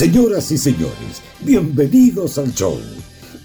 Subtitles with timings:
[0.00, 2.80] Señoras y señores, bienvenidos al show.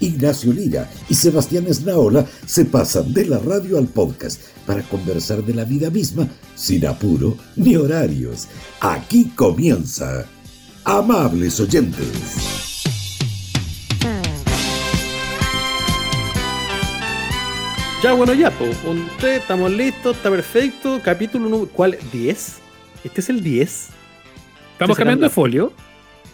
[0.00, 5.52] Ignacio Lira y Sebastián Esnaola se pasan de la radio al podcast para conversar de
[5.52, 8.48] la vida misma sin apuro ni horarios.
[8.80, 10.24] Aquí comienza.
[10.84, 12.08] Amables oyentes.
[18.02, 18.78] Ya, bueno, ya, pues.
[19.22, 21.02] estamos listos, está perfecto.
[21.04, 21.70] Capítulo número.
[21.70, 21.98] ¿Cuál?
[22.14, 22.34] ¿10?
[23.04, 23.88] ¿Este es el 10?
[24.72, 25.74] ¿Estamos cambiando de folio?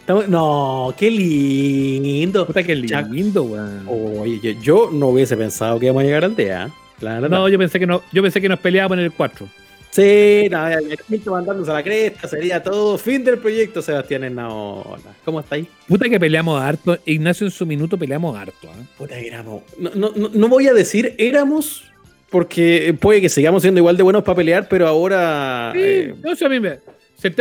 [0.06, 2.46] No, qué lindo.
[2.46, 3.86] Puta, qué lindo, weón.
[3.88, 6.70] Oye, yo, no hubiese pensado que íbamos a llegar al día.
[6.98, 9.48] Claro, no, yo pensé que no, yo pensé que nos peleábamos en el 4.
[9.92, 15.14] Sí, no, el quinto mandándose a la cresta, sería todo fin del proyecto, Sebastián Enaola.
[15.22, 15.68] ¿Cómo está ahí?
[15.86, 16.98] Puta que peleamos harto.
[17.04, 18.68] Ignacio en su minuto peleamos harto.
[18.68, 18.86] ¿eh?
[18.96, 19.62] Puta que éramos.
[19.76, 21.84] No, no, no, voy a decir éramos,
[22.30, 25.72] porque puede que sigamos siendo igual de buenos para pelear, pero ahora.
[25.74, 26.78] Sí, eh, no sé, a mí me.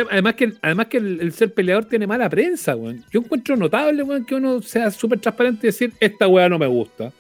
[0.10, 3.04] Además que, además que el, ser peleador tiene mala prensa, weón.
[3.12, 6.68] Yo encuentro notable, weón, que uno sea súper transparente y decir, esta weá no me
[6.68, 7.12] gusta.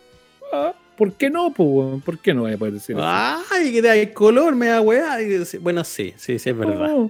[0.53, 2.02] Ah, ¿Por qué no, pues, weón?
[2.02, 3.06] ¿Por qué no voy a poder decir eso?
[3.06, 5.18] Ay, que da color, me da weá.
[5.59, 7.08] Bueno, sí, sí, sí, es verdad.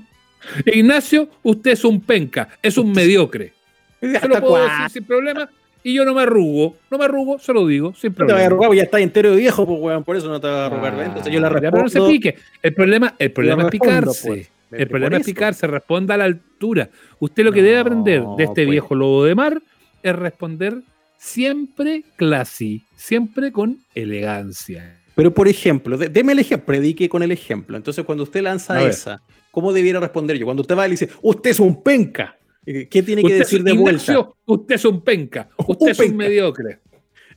[0.65, 3.53] Ignacio, usted es un penca, es un mediocre.
[3.99, 5.49] Se lo puedo decir sin problema.
[5.83, 8.33] Y yo no me arrugo, no me arrugo, se lo digo, sin problema.
[8.33, 10.39] No te vas a arrugar, ya está entero de viejo, pues, weón, por eso no
[10.39, 10.93] te vas a arrugar.
[10.95, 11.71] Ah, Entonces yo la respondo.
[11.71, 12.37] Pero no se pique.
[12.61, 14.27] El problema, el problema es picarse.
[14.27, 14.60] Pues.
[14.71, 16.89] El problema es picarse, responda a la altura.
[17.19, 18.69] Usted lo que debe aprender de este pues.
[18.69, 19.61] viejo lobo de mar
[20.03, 20.81] es responder
[21.17, 24.99] siempre classy, siempre con elegancia.
[25.15, 27.77] Pero por ejemplo, deme el ejemplo, predique con el ejemplo.
[27.77, 30.45] Entonces, cuando usted lanza esa, ¿cómo debiera responder yo?
[30.45, 34.29] Cuando usted va y dice, usted es un penca, ¿qué tiene que decir de vuelta?
[34.45, 36.79] usted es un penca, usted es un mediocre.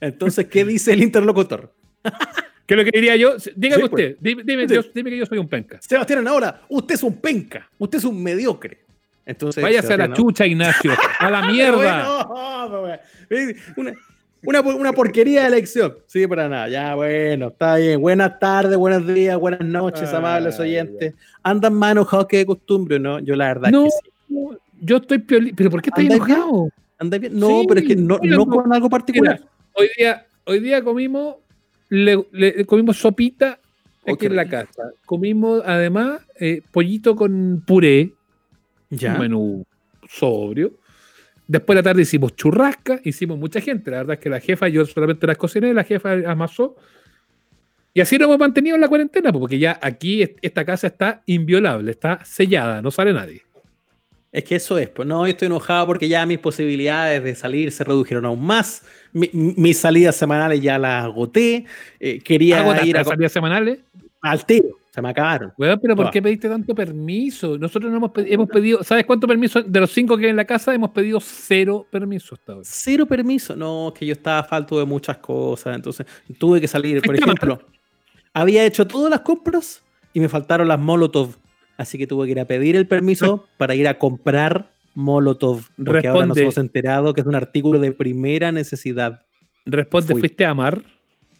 [0.00, 1.74] Entonces, ¿qué dice el interlocutor?
[2.66, 3.34] ¿Qué es lo que diría yo?
[3.54, 5.78] Dígame usted, dime, dime, que yo soy un penca.
[5.82, 8.78] Sebastián, ahora, usted es un penca, usted es un mediocre.
[9.26, 12.26] Entonces, Váyase a la chucha, Ignacio, a la mierda.
[14.42, 15.94] una, una, porquería de elección.
[16.06, 16.68] Sí, para nada.
[16.68, 18.00] Ya, bueno, está bien.
[18.00, 21.14] Buenas tardes, buenos días, buenas noches, amables oyentes.
[21.42, 23.18] Andan más enojados que de costumbre, ¿no?
[23.18, 24.10] Yo la verdad no, que sí.
[24.80, 26.68] Yo estoy ¿Pero por qué estás enojado?
[26.98, 27.38] ¿Anda bien?
[27.38, 29.40] No, pero es que no, no con algo particular.
[29.72, 31.36] hoy, día, hoy día comimos
[31.88, 33.58] le, comimos sopita
[34.06, 34.90] aquí en la casa.
[35.06, 38.12] Comimos además eh, pollito con puré.
[38.90, 39.14] Ya.
[39.14, 39.66] Un menú
[40.08, 40.72] sobrio.
[41.46, 43.90] Después de la tarde hicimos churrasca, hicimos mucha gente.
[43.90, 46.76] La verdad es que la jefa, yo solamente las cociné, la jefa amasó.
[47.92, 51.92] Y así nos hemos mantenido en la cuarentena, porque ya aquí esta casa está inviolable,
[51.92, 53.42] está sellada, no sale nadie.
[54.34, 57.84] Es que eso es, pues no, estoy enojado porque ya mis posibilidades de salir se
[57.84, 58.84] redujeron aún más.
[59.12, 61.66] mis salidas semanales ya las agoté.
[62.00, 63.04] Eh, quería ir a.
[63.04, 63.78] salidas semanales?
[64.20, 65.52] Al tiro, se me acabaron.
[65.56, 67.56] pero ¿por qué pediste tanto permiso?
[67.56, 69.62] Nosotros no hemos, hemos pedido, ¿sabes cuánto permiso?
[69.62, 72.64] De los cinco que hay en la casa, hemos pedido cero permiso hasta ahora.
[72.68, 73.54] Cero permiso.
[73.54, 76.06] No, que yo estaba falto de muchas cosas, entonces
[76.40, 77.00] tuve que salir.
[77.02, 77.60] Por ejemplo,
[78.32, 79.80] había hecho todas las compras
[80.12, 81.36] y me faltaron las Molotov
[81.76, 85.62] Así que tuve que ir a pedir el permiso para ir a comprar Molotov.
[85.84, 89.22] Porque ahora nos hemos enterado que es un artículo de primera necesidad.
[89.66, 90.82] Responde, ¿fuiste a amar?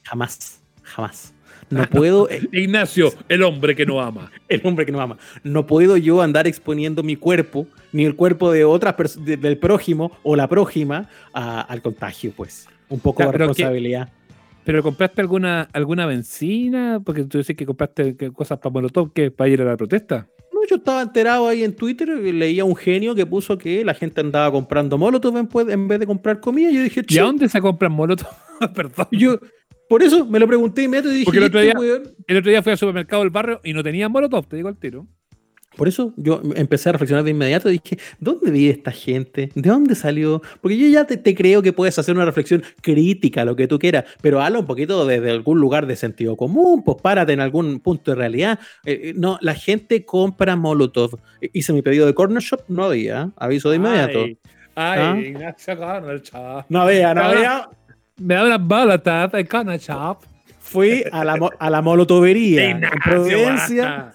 [0.02, 1.34] Jamás, jamás.
[1.70, 2.28] No puedo.
[2.30, 4.30] Eh, Ignacio, el hombre que no ama.
[4.48, 5.18] el hombre que no ama.
[5.42, 10.36] No puedo yo andar exponiendo mi cuerpo, ni el cuerpo de otras del prójimo o
[10.36, 12.68] la prójima al contagio, pues.
[12.88, 14.10] Un poco de responsabilidad.
[14.64, 17.00] ¿Pero compraste alguna alguna benzina?
[17.04, 20.28] Porque tú dices que compraste cosas para Molotov, que para ir a la protesta.
[20.52, 24.20] No, yo estaba enterado ahí en Twitter, leía un genio que puso que la gente
[24.20, 26.70] andaba comprando Molotov en, vez de comprar comida.
[26.70, 28.28] Yo dije, ¿y a dónde se compran Molotov?
[28.74, 29.06] Perdón.
[29.10, 29.38] Yo,
[29.88, 31.74] por eso me lo pregunté inmediato y dije, Porque el otro, día,
[32.26, 34.78] el otro día fui al supermercado del barrio y no tenían Molotov, te digo al
[34.78, 35.06] tiro.
[35.76, 39.50] Por eso yo empecé a reflexionar de inmediato y dije, ¿dónde vive esta gente?
[39.54, 40.42] ¿De dónde salió?
[40.60, 44.04] Porque yo ya te, creo que puedes hacer una reflexión crítica, lo que tú quieras,
[44.20, 48.12] pero habla un poquito desde algún lugar de sentido común, pues párate en algún punto
[48.12, 48.58] de realidad.
[48.84, 51.18] Eh, eh, no, la gente compra Molotov.
[51.52, 54.24] Hice mi pedido de Corner Shop, no había, aviso de inmediato.
[54.76, 55.34] Ay,
[56.32, 56.64] ¿Ah?
[56.68, 57.68] No había, no había.
[58.16, 60.33] Me da una bala, en Corner Shop
[60.74, 64.12] fui a la, a la molotovería en Providencia.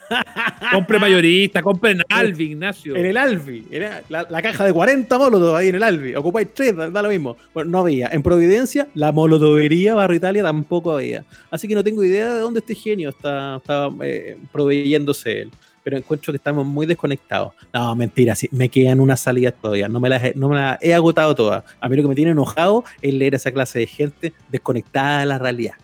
[0.73, 2.97] compre mayorista, compre en Alvi, Ignacio.
[2.97, 3.65] En el Alvi.
[3.71, 6.15] Era la, caja de 40 molotos ahí en el Alvi.
[6.15, 7.37] Ocupáis tres, da, lo mismo.
[7.53, 8.09] Bueno, no había.
[8.11, 11.23] En Providencia, la molotovería Barrio Italia tampoco había.
[11.49, 15.51] Así que no tengo idea de dónde este genio está, está eh, proveyéndose él.
[15.81, 17.53] Pero encuentro que estamos muy desconectados.
[17.73, 19.87] No, mentira, sí, me quedan unas salidas todavía.
[19.87, 21.63] No me las no me las he agotado todas.
[21.79, 25.21] A mí lo que me tiene enojado es leer a esa clase de gente desconectada
[25.21, 25.75] de la realidad.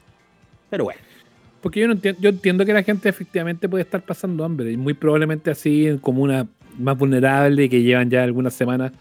[0.70, 1.00] Pero bueno.
[1.62, 4.78] Porque yo, no entiendo, yo entiendo que la gente efectivamente puede estar pasando hambre y
[4.78, 6.46] muy probablemente así en comunas
[6.78, 8.92] más vulnerables que llevan ya algunas semanas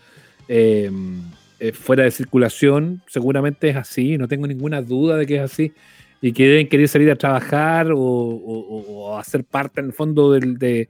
[0.49, 1.21] em,
[1.61, 5.73] eh, fuera de circulación, seguramente es así, no tengo ninguna duda de que es así,
[6.21, 10.89] y que deben querer salir a trabajar o, hacer parte en el fondo de,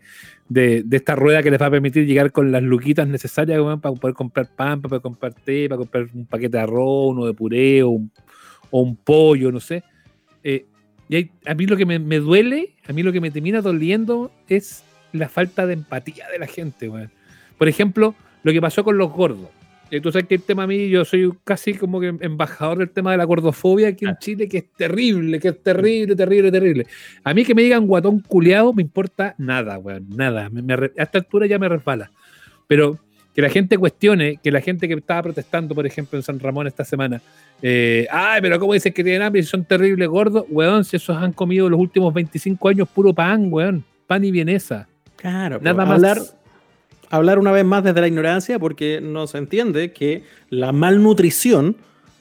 [0.93, 4.49] esta rueda que les va a permitir llegar con las luquitas necesarias para poder comprar
[4.55, 8.01] pan, para poder comprar té, para comprar un paquete de arroz, uno de puré o
[8.71, 9.83] un, pollo, no sé.
[10.45, 10.67] Eh,
[11.09, 14.85] y a mí lo que me, duele, a mí lo que me termina doliendo es
[15.13, 16.91] la falta de empatía de la gente,
[17.59, 19.49] Por ejemplo, lo que pasó con los gordos.
[19.91, 22.91] Y tú sabes que el tema a mí, yo soy casi como que embajador del
[22.91, 24.19] tema de la gordofobia aquí en ah.
[24.19, 26.87] Chile, que es terrible, que es terrible, terrible, terrible.
[27.23, 30.51] A mí que me digan guatón culeado me importa nada, weón, nada.
[30.99, 32.11] a esta altura ya me resbala.
[32.67, 32.99] Pero
[33.35, 36.67] que la gente cuestione, que la gente que estaba protestando, por ejemplo, en San Ramón
[36.67, 37.21] esta semana,
[37.61, 40.45] eh, ay, pero ¿cómo dicen que tienen hambre si son terribles gordos?
[40.49, 44.87] Weón, si esos han comido los últimos 25 años puro pan, weón, pan y vienesa.
[45.17, 45.97] Claro, nada más.
[45.97, 46.19] Hablar,
[47.11, 51.77] hablar una vez más desde la ignorancia, porque no se entiende que la malnutrición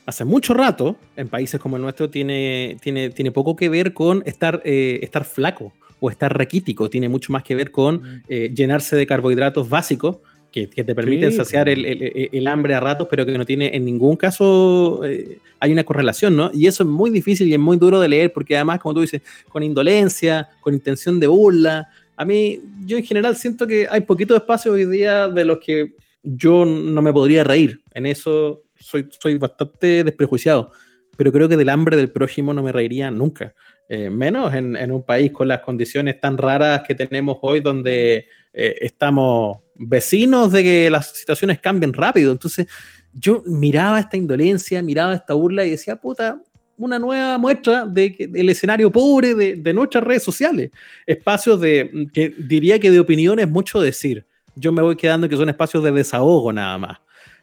[0.06, 4.24] hace mucho rato en países como el nuestro tiene, tiene, tiene poco que ver con
[4.26, 8.24] estar, eh, estar flaco o estar raquítico, tiene mucho más que ver con mm.
[8.28, 10.18] eh, llenarse de carbohidratos básicos
[10.54, 15.02] que, te permiten saciar el, hambre a ratos, pero que no tiene en ningún caso,
[15.04, 16.52] eh, hay una correlación, ¿no?
[16.54, 19.02] Y eso es muy difícil y es muy duro de leer, porque además, como tú
[19.02, 24.02] dices, con indolencia, con intención de burla, a mí, yo en general siento que hay
[24.02, 27.82] poquito espacio hoy día de los que yo no me podría reír.
[27.96, 30.72] En eso soy, soy bastante desprejuiciado,
[31.18, 33.56] pero creo que del hambre del prójimo no me reiría nunca.
[33.90, 38.28] Eh, menos en, en, un país con las condiciones tan raras que tenemos hoy, donde
[38.54, 42.32] eh, estamos vecinos de que las situaciones cambien rápido.
[42.32, 42.68] Entonces,
[43.14, 46.42] yo miraba esta indolencia, miraba esta burla y decía, puta,
[46.78, 50.72] una nueva muestra de, del escenario pobre de, nuestras redes sociales.
[51.06, 54.26] Espacios de, que diría que de opinión es mucho decir.
[54.56, 56.98] Yo me voy quedando que son espacios de desahogo nada más.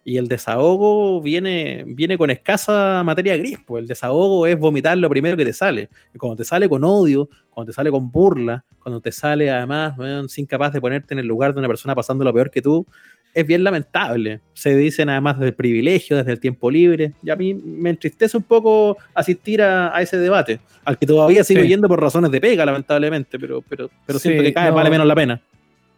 [0.04, 5.10] Y el desahogo viene, viene con escasa materia gris, pues el desahogo es vomitar lo
[5.10, 5.90] primero que te sale.
[6.14, 9.94] Y cuando te sale con odio, cuando te sale con burla, cuando te sale además
[10.28, 12.86] sin capaz de ponerte en el lugar de una persona pasando lo peor que tú,
[13.34, 14.40] es bien lamentable.
[14.54, 17.12] Se dice nada más desde el privilegio, desde el tiempo libre.
[17.22, 21.62] Y a mí me entristece un poco asistir a, ese debate, al que todavía sigo
[21.62, 25.06] yendo por razones de pega, lamentablemente, pero, pero, pero siento que cada vez vale menos
[25.06, 25.40] la pena.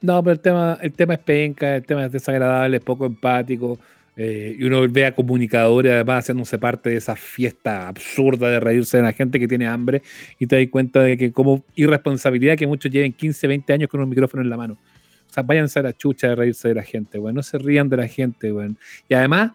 [0.02, 3.78] No, pero el tema, el tema es penca, el tema es desagradable, es poco empático.
[4.14, 8.98] Eh, y uno ve a comunicadores además haciéndose parte de esa fiesta absurda de reírse
[8.98, 10.02] de la gente que tiene hambre
[10.38, 14.00] y te das cuenta de que como irresponsabilidad que muchos lleven 15, 20 años con
[14.00, 14.74] un micrófono en la mano.
[14.74, 17.88] O sea, váyanse a la chucha de reírse de la gente, bueno, no se rían
[17.88, 18.74] de la gente, bueno.
[19.08, 19.52] Y además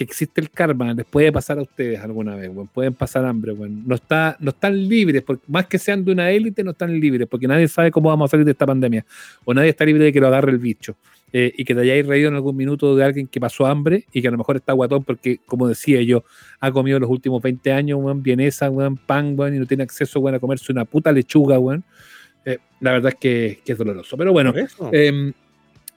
[0.00, 3.52] que existe el karma, les puede pasar a ustedes alguna vez, bueno, pueden pasar hambre,
[3.52, 3.82] bueno.
[3.84, 7.28] No, está, no están libres, porque más que sean de una élite, no están libres,
[7.28, 9.04] porque nadie sabe cómo vamos a salir de esta pandemia,
[9.44, 10.96] o nadie está libre de que lo agarre el bicho.
[11.32, 14.20] Eh, y que te hayáis reído en algún minuto de alguien que pasó hambre y
[14.20, 16.24] que a lo mejor está guatón porque, como decía yo,
[16.58, 20.40] ha comido los últimos 20 años, buen vienesa, buen pan, y no tiene acceso, a
[20.40, 21.84] comerse una puta lechuga, weón.
[22.46, 24.16] Eh, la verdad es que, es doloroso.
[24.16, 24.52] Pero bueno,
[24.92, 25.32] eh,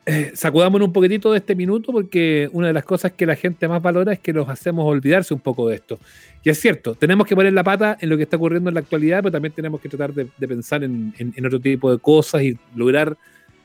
[0.05, 3.69] eh, sacudámonos un poquitito de este minuto porque una de las cosas que la gente
[3.69, 5.97] más valora es que nos hacemos olvidarse un poco de esto.
[6.43, 8.81] Y es cierto, tenemos que poner la pata en lo que está ocurriendo en la
[8.81, 11.13] actualidad, pero también tenemos que tratar de, pensar en,
[11.45, 13.15] otro tipo de cosas y lograr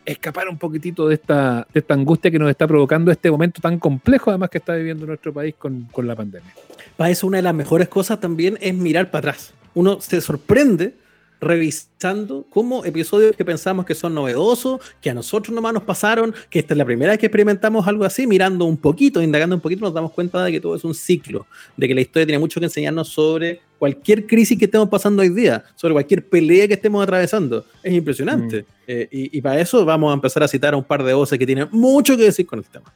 [0.05, 3.79] escapar un poquitito de esta, de esta angustia que nos está provocando este momento tan
[3.79, 6.51] complejo además que está viviendo nuestro país con, con la pandemia.
[6.97, 9.55] Para eso una de las mejores cosas también es mirar para atrás.
[9.75, 10.95] Uno se sorprende
[11.41, 16.59] revisando cómo episodios que pensamos que son novedosos, que a nosotros nomás nos pasaron, que
[16.59, 19.83] esta es la primera vez que experimentamos algo así, mirando un poquito, indagando un poquito,
[19.83, 22.61] nos damos cuenta de que todo es un ciclo, de que la historia tiene mucho
[22.61, 27.03] que enseñarnos sobre cualquier crisis que estemos pasando hoy día, sobre cualquier pelea que estemos
[27.03, 27.65] atravesando.
[27.83, 28.63] Es impresionante.
[28.63, 28.67] Mm.
[28.89, 31.47] Eh, y, para eso vamos a empezar a citar a un par de voces que
[31.47, 32.93] tienen mucho que decir con el tema.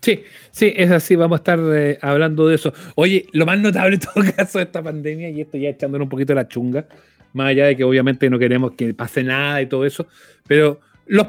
[0.00, 2.72] Sí, sí, es así, vamos a estar eh, hablando de eso.
[2.94, 6.08] Oye, lo más notable en todo caso de esta pandemia, y esto ya echándole un
[6.08, 6.86] poquito la chunga,
[7.36, 10.06] más allá de que obviamente no queremos que pase nada y todo eso,
[10.48, 11.28] pero los,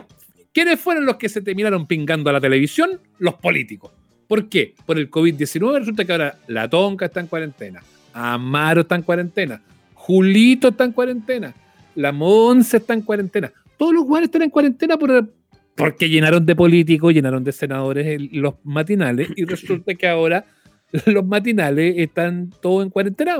[0.53, 2.99] ¿quiénes fueron los que se terminaron pingando a la televisión?
[3.19, 3.91] Los políticos.
[4.27, 4.73] ¿Por qué?
[4.85, 7.83] Por el COVID-19 resulta que ahora la Tonca está en cuarentena,
[8.13, 9.61] Amaro está en cuarentena,
[9.93, 11.53] Julito está en cuarentena,
[11.95, 13.51] la Monse está en cuarentena.
[13.77, 15.29] Todos los lugares están en cuarentena por,
[15.75, 20.45] porque llenaron de políticos, llenaron de senadores los matinales y resulta que ahora
[21.05, 23.37] los matinales están todos en cuarentena.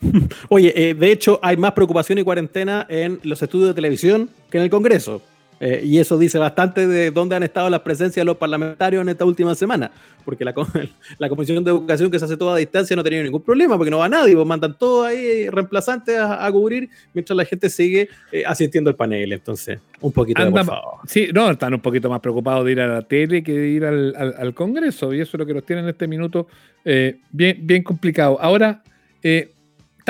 [0.48, 4.58] Oye, eh, de hecho hay más preocupación y cuarentena en los estudios de televisión que
[4.58, 5.22] en el Congreso.
[5.62, 9.10] Eh, y eso dice bastante de dónde han estado las presencias de los parlamentarios en
[9.10, 9.90] esta última semana,
[10.24, 10.54] porque la,
[11.18, 13.76] la Comisión de Educación que se hace toda a distancia no ha tenido ningún problema,
[13.76, 18.08] porque no va nadie, pues mandan todos ahí reemplazantes a, cubrir mientras la gente sigue
[18.32, 19.34] eh, asistiendo al panel.
[19.34, 20.64] Entonces, un poquito de
[21.06, 23.84] Sí, no, están un poquito más preocupados de ir a la tele que de ir
[23.84, 26.46] al, al, Congreso, y eso es lo que nos tiene en este minuto
[26.86, 28.38] eh, bien, bien complicado.
[28.40, 28.82] Ahora,
[29.22, 29.52] eh,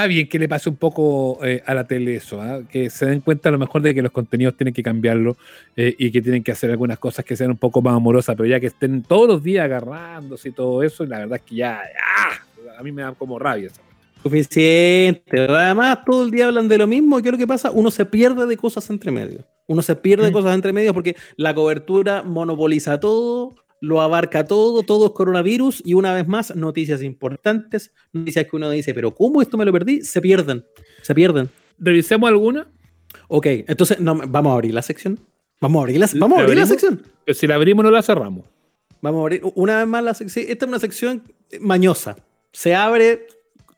[0.01, 2.61] está bien que le pase un poco eh, a la tele eso, ¿ah?
[2.67, 5.37] que se den cuenta a lo mejor de que los contenidos tienen que cambiarlo
[5.77, 8.49] eh, y que tienen que hacer algunas cosas que sean un poco más amorosas, pero
[8.49, 11.83] ya que estén todos los días agarrándose y todo eso, la verdad es que ya,
[12.79, 13.83] a mí me da como rabia eso.
[14.23, 15.39] Suficiente.
[15.39, 17.21] Además, todo el día hablan de lo mismo.
[17.21, 17.71] ¿Qué es lo que pasa?
[17.71, 19.45] Uno se pierde de cosas entre medio.
[19.67, 20.33] Uno se pierde de mm.
[20.33, 25.95] cosas entre medio porque la cobertura monopoliza todo, lo abarca todo, todo es coronavirus y
[25.95, 30.03] una vez más noticias importantes, noticias que uno dice, pero ¿cómo esto me lo perdí?
[30.03, 30.65] Se pierden,
[31.03, 31.51] se pierden.
[31.79, 32.69] ¿Revisemos alguna?
[33.29, 35.19] Ok, entonces no, vamos a abrir la sección.
[35.61, 37.03] Vamos a abrir la, vamos a abrir la sección.
[37.25, 38.45] Pero si la abrimos no la cerramos.
[39.03, 40.47] Vamos a abrir una vez más la sección.
[40.49, 41.23] Esta es una sección
[41.61, 42.17] mañosa.
[42.53, 43.27] Se abre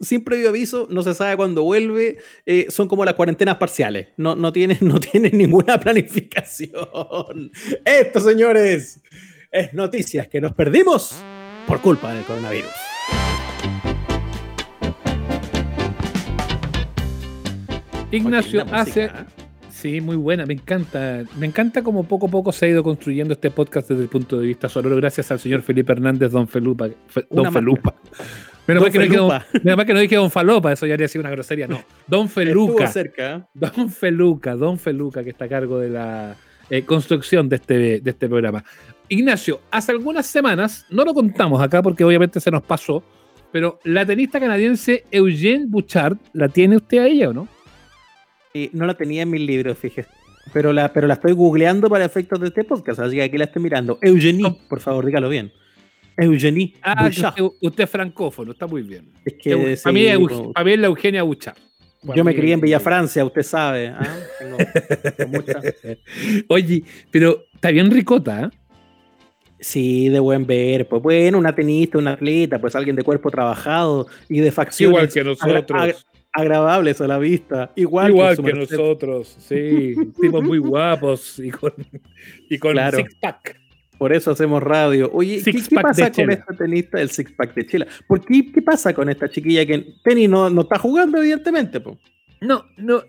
[0.03, 4.35] sin previo aviso, no se sabe cuándo vuelve, eh, son como las cuarentenas parciales, no,
[4.35, 7.53] no, tienen, no tienen ninguna planificación.
[7.85, 9.01] Esto, señores,
[9.53, 11.15] es noticias que nos perdimos
[11.67, 12.71] por culpa del coronavirus.
[18.11, 19.11] Ignacio hace.
[19.71, 21.25] Sí, muy buena, me encanta.
[21.39, 24.39] Me encanta como poco a poco se ha ido construyendo este podcast desde el punto
[24.39, 26.89] de vista sonoro, gracias al señor Felipe Hernández, don Felupa.
[27.31, 27.95] don Felupa.
[28.67, 28.93] Menos mal,
[29.87, 31.67] que no dije Don Falopa, eso ya haría sido una grosería.
[31.67, 32.87] No, Don Feluca.
[32.87, 33.37] cerca.
[33.37, 33.43] ¿eh?
[33.55, 36.37] Don Feluca, Don Feluca, que está a cargo de la
[36.71, 38.65] eh, construcción de este, de este programa.
[39.09, 43.03] Ignacio, hace algunas semanas, no lo contamos acá porque obviamente se nos pasó,
[43.51, 47.49] pero la tenista canadiense Eugene Bouchard, ¿la tiene usted a ella o no?
[48.73, 50.11] no la tenía en mis libros, fíjese.
[50.53, 53.45] Pero la, pero la estoy googleando para efectos de este podcast, así que aquí la
[53.45, 53.99] estoy mirando.
[54.03, 55.53] Eugenie, por favor, dígalo bien.
[56.17, 56.75] Eugenie.
[56.83, 57.09] Ah,
[57.61, 59.11] usted, es francófono, está muy bien.
[59.25, 61.57] Es que, a, mí, es la Eugenia Bouchard.
[62.15, 63.89] Yo me crié en Villa Francia, usted sabe.
[63.89, 64.19] ¿ah?
[66.49, 68.51] Oye, pero está bien ricota, ¿eh?
[69.63, 70.89] Sí, de buen ver.
[70.89, 74.93] Pues bueno, una tenista, un atleta, pues alguien de cuerpo trabajado y de facciones.
[74.93, 76.05] Igual que nosotros.
[76.33, 77.71] agradables a la vista.
[77.77, 79.95] Igual, Igual que, nosotros, sí.
[80.21, 81.73] Tipos muy guapos y con,
[82.51, 83.61] y con six pack.
[83.99, 85.09] Por eso hacemos radio.
[85.13, 87.87] Oye, ¿qué, pasa con esta tenista del six pack de Chile?
[88.09, 91.81] ¿Por qué, qué pasa con esta chiquilla que tenis no, no está jugando, evidentemente?
[92.41, 93.05] No, no,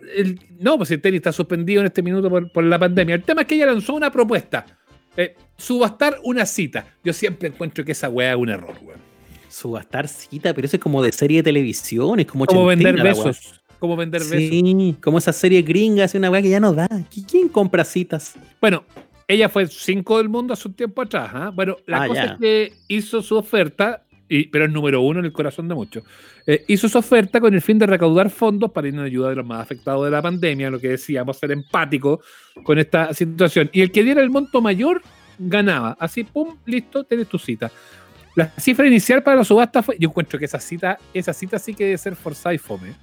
[0.60, 3.16] no, pues el tenis está suspendido en este minuto por, por la pandemia.
[3.16, 4.68] El tema es que ella lanzó una propuesta
[5.18, 6.86] eh, subastar una cita.
[7.04, 9.00] Yo siempre encuentro que esa weá es un error, weón.
[9.50, 13.62] Subastar cita, pero eso es como de serie de televisión, es como, como vender besos.
[13.78, 14.38] Como vender besos.
[14.38, 16.90] Sí, como esa serie gringa, es una weá que ya no da.
[17.30, 18.34] ¿Quién compra citas?
[18.60, 18.84] Bueno,
[19.28, 21.30] ella fue cinco del mundo hace un tiempo atrás.
[21.34, 21.52] ¿ah?
[21.54, 25.32] Bueno, la ah, cosa es que hizo su oferta, pero es número uno en el
[25.32, 26.04] corazón de muchos.
[26.46, 29.36] Eh, hizo su oferta con el fin de recaudar fondos para ir en ayuda de
[29.36, 32.22] los más afectados de la pandemia, lo que decíamos, ser empático
[32.64, 33.70] con esta situación.
[33.74, 35.02] Y el que diera el monto mayor
[35.38, 35.96] ganaba.
[36.00, 37.72] Así, pum, listo, tienes tu cita.
[38.36, 39.96] La cifra inicial para la subasta fue.
[40.00, 42.94] Yo encuentro que esa cita, esa cita sí que debe ser forzada y fome.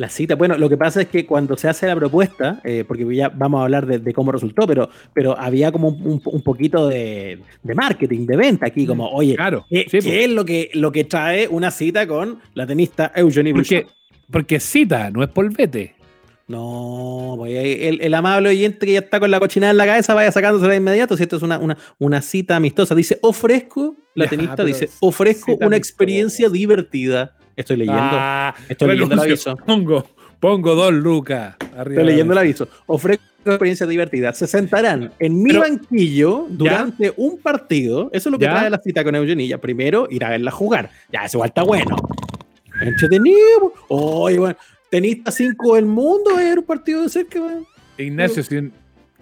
[0.00, 3.04] La cita, bueno, lo que pasa es que cuando se hace la propuesta, eh, porque
[3.14, 8.24] ya vamos a hablar de, cómo resultó, pero, pero había como un, poquito de, marketing,
[8.24, 10.06] de venta aquí, como, mm, oye, claro, ¿qué, pues.
[10.06, 13.88] es lo que, lo que trae una cita con la tenista Eugenie Porque,
[14.30, 15.94] porque cita, no es polvete.
[16.48, 20.14] No, pues, el, el, amable oyente que ya está con la cochinada en la cabeza
[20.14, 21.14] vaya sacándose de inmediato.
[21.14, 21.60] Si esto es una,
[21.98, 27.36] una, cita amistosa, dice ofrezco, la tenista dice ofrezco una experiencia divertida.
[27.60, 28.00] Estoy leyendo.
[28.02, 29.56] Ah, estoy leyendo el aviso.
[29.56, 30.06] Pongo,
[30.38, 31.56] pongo dos lucas.
[31.60, 32.68] estoy leyendo el aviso.
[32.86, 34.32] Ofrezco una experiencia divertida.
[34.32, 38.10] Se sentarán en mi banquillo durante un partido.
[38.12, 39.58] Eso es lo que trae la cita con Eugenilla.
[39.58, 40.90] Primero, ir a verla jugar.
[41.12, 41.96] Ya, eso igual está bueno.
[42.80, 43.72] Entretenido.
[43.88, 44.56] Oye, bueno.
[44.90, 47.38] Tenista 5 del mundo, es un partido de cerca,
[47.96, 48.42] Ignacio,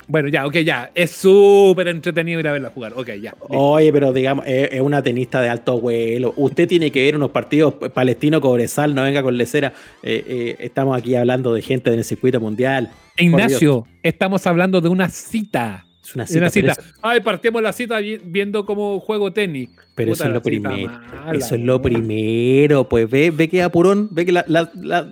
[0.08, 0.90] bueno, ya, ok, ya.
[0.94, 2.94] Es súper entretenido ir a verla jugar.
[2.96, 3.34] Ok, ya.
[3.40, 6.32] Oye, pero digamos, es, una tenista de alto vuelo.
[6.36, 9.74] Usted tiene que ver unos partidos palestino cobresal, no venga con lecera.
[10.02, 12.90] Eh, eh, estamos aquí hablando de gente del circuito mundial.
[13.18, 15.84] Ignacio, estamos hablando de una cita.
[16.02, 16.74] Es una cita.
[17.02, 19.68] Ay, partimos la cita viendo cómo juego tenis.
[19.94, 20.90] Pero eso es lo primero.
[21.34, 22.88] eso es lo primero.
[22.88, 24.44] Pues ve, ve que apurón, ve que la.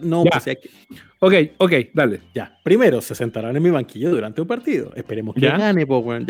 [0.01, 0.57] no, pues
[1.27, 2.21] Ok, ok, dale.
[2.37, 2.57] Ya.
[2.63, 4.93] Primero se sentarán en mi banquillo durante un partido.
[4.95, 6.25] Esperemos que gane, pues, bueno,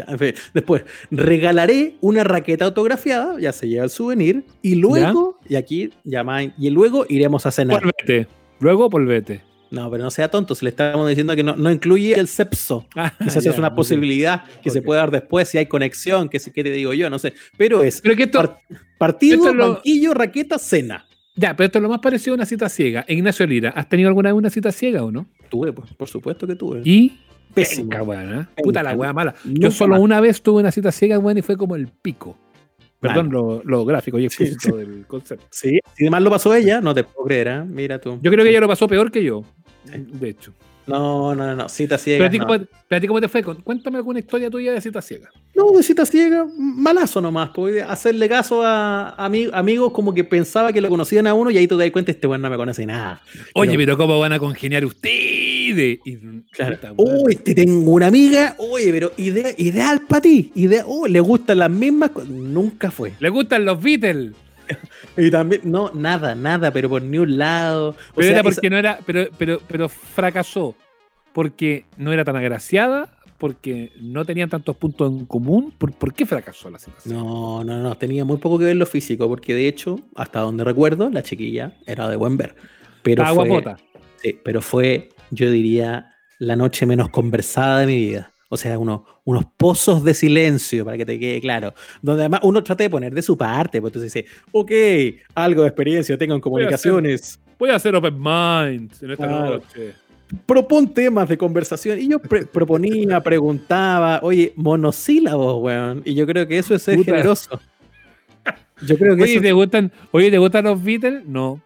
[0.54, 4.44] Después, regalaré una raqueta autografiada, ya se lleva el souvenir.
[4.62, 7.82] Y luego, y aquí llaman, y luego iremos a cenar.
[7.82, 8.26] Polvete.
[8.58, 9.42] Luego polvete.
[9.70, 12.86] No, pero no sea tonto, si le estamos diciendo que no, no incluye el sepso.
[12.96, 16.50] Ah, Esa es una posibilidad que se puede dar después si hay conexión, que si
[16.50, 17.34] te digo yo, no sé.
[17.58, 18.30] Pero es pero que
[18.96, 21.04] partido, banquillo, raqueta, cena.
[21.36, 23.04] Ya, pero esto es lo más parecido a una cita ciega.
[23.08, 25.26] Ignacio Lira, ¿has tenido alguna vez una cita ciega o no?
[25.50, 26.80] Tuve, pues, por supuesto que tuve.
[26.82, 27.18] Y
[27.52, 28.46] pésima, ¿eh?
[28.62, 29.34] Puta la weá mala.
[29.44, 32.38] Yo solo una vez tuve una cita ciega, weón, y fue como el pico.
[32.98, 35.46] Perdón lo, gráfico y explícito del concepto.
[35.50, 37.64] Sí, si además lo pasó ella, no te puedo creer, ¿eh?
[37.64, 38.18] Mira tú.
[38.22, 39.44] Yo creo que ella lo pasó peor que yo,
[39.84, 40.54] de hecho.
[40.86, 42.18] No, no, no, cita ciega.
[42.18, 42.30] Pero a,
[43.00, 43.42] ti, cómo, te fue?
[43.42, 45.30] Cuéntame alguna historia tuya de cita ciega.
[45.54, 47.50] No, de cita ciega, malazo nomás.
[47.54, 51.66] Pues, hacerle caso a, amigos como que pensaba que lo conocían a uno y ahí
[51.66, 53.20] te das cuenta, este bueno no me conoce nada.
[53.54, 55.98] Oye, pero, ¿cómo van a congeniar ustedes?
[56.50, 56.78] claro.
[56.96, 60.52] Uy, te tengo una amiga, oye, pero ideal para ti.
[60.54, 63.14] Idea, oh, le gustan las mismas Nunca fue.
[63.18, 64.32] Le gustan los Beatles.
[65.16, 67.96] Y también, no, nada, nada, pero por ni un lado.
[68.14, 70.74] pero era porque no era, pero, pero, pero fracasó.
[71.32, 75.72] Porque no era tan agraciada, porque no tenían tantos puntos en común.
[75.76, 77.14] ¿Por, qué fracasó la situación?
[77.14, 80.64] No, no, no, tenía muy poco que ver lo físico, porque de hecho, hasta donde
[80.64, 82.54] recuerdo, la chiquilla era de buen ver.
[83.02, 83.76] Pero fue,
[84.16, 88.32] Sí, pero fue, yo diría, la noche menos conversada de mi vida.
[88.48, 91.74] O sea, unos, unos pozos de silencio, para que te quede claro.
[92.00, 94.70] Donde además uno trata de poner de su parte, porque entonces dice, ok,
[95.34, 97.40] algo de experiencia tengo en comunicaciones.
[97.58, 99.94] Voy a hacer, open mind en esta noche.
[100.44, 101.98] Propon temas de conversación.
[101.98, 102.20] Y yo
[102.52, 106.02] proponía, preguntaba, oye, monosílabos, weón.
[106.04, 107.60] Y yo creo que eso es ser generoso.
[108.82, 111.24] Yo creo que oye, ¿te gustan, oye, ¿te gustan los Beatles?
[111.26, 111.60] No.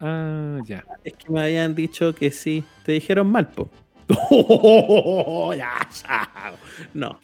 [0.00, 0.84] Ah, ya.
[1.04, 2.64] Es que me habían dicho que sí.
[2.84, 3.70] Te dijeron mal, po.
[6.94, 7.20] no.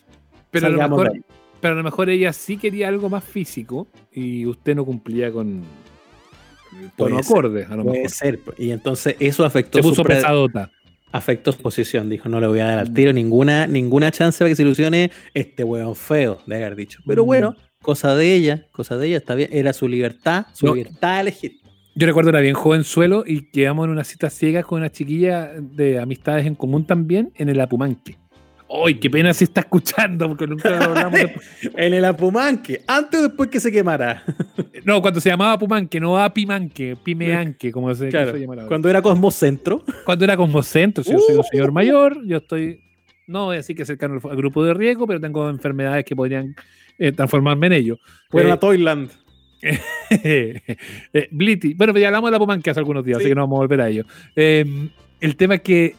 [0.50, 1.12] Pero a, lo mejor,
[1.60, 5.62] pero a lo mejor ella sí quería algo más físico y usted no cumplía con
[6.80, 7.66] el tono acorde.
[7.66, 8.40] A lo puede ser.
[8.58, 10.70] Y entonces eso afectó su pesadota.
[11.12, 12.08] Afectó su posición.
[12.08, 15.10] Dijo, no le voy a dar al tiro ninguna, ninguna chance para que se ilusione
[15.34, 17.00] este weón feo, de haber dicho.
[17.06, 17.26] Pero mm.
[17.26, 19.50] bueno, cosa de ella, cosa de ella, está bien.
[19.52, 21.59] Era su libertad, su libertad elegir.
[21.94, 25.98] Yo recuerdo era bien jovenzuelo y quedamos en una cita ciega con una chiquilla de
[25.98, 28.16] amistades en común también en el Apumanque.
[28.72, 30.28] ¡Ay, qué pena si está escuchando!
[30.28, 31.20] Porque nunca lo hablamos
[31.76, 34.22] En el Apumanque, antes o después que se quemara.
[34.84, 38.32] no, cuando se llamaba Apumanque, no Apimanque, Pimeanque, como se, claro,
[38.68, 39.84] Cuando era Cosmocentro.
[40.04, 41.72] Cuando era Cosmocentro, yo soy un señor uh.
[41.72, 42.80] mayor, yo estoy,
[43.26, 46.54] no voy a decir que cercano al grupo de riesgo, pero tengo enfermedades que podrían
[46.96, 47.98] eh, transformarme en ello.
[48.30, 49.10] Bueno, eh, a Toyland.
[51.12, 51.74] Eh, Blitty.
[51.74, 53.80] Bueno, ya hablamos de la Pumanque hace algunos días, así que no vamos a volver
[53.80, 54.04] a ello.
[54.34, 55.94] Em, el tema es que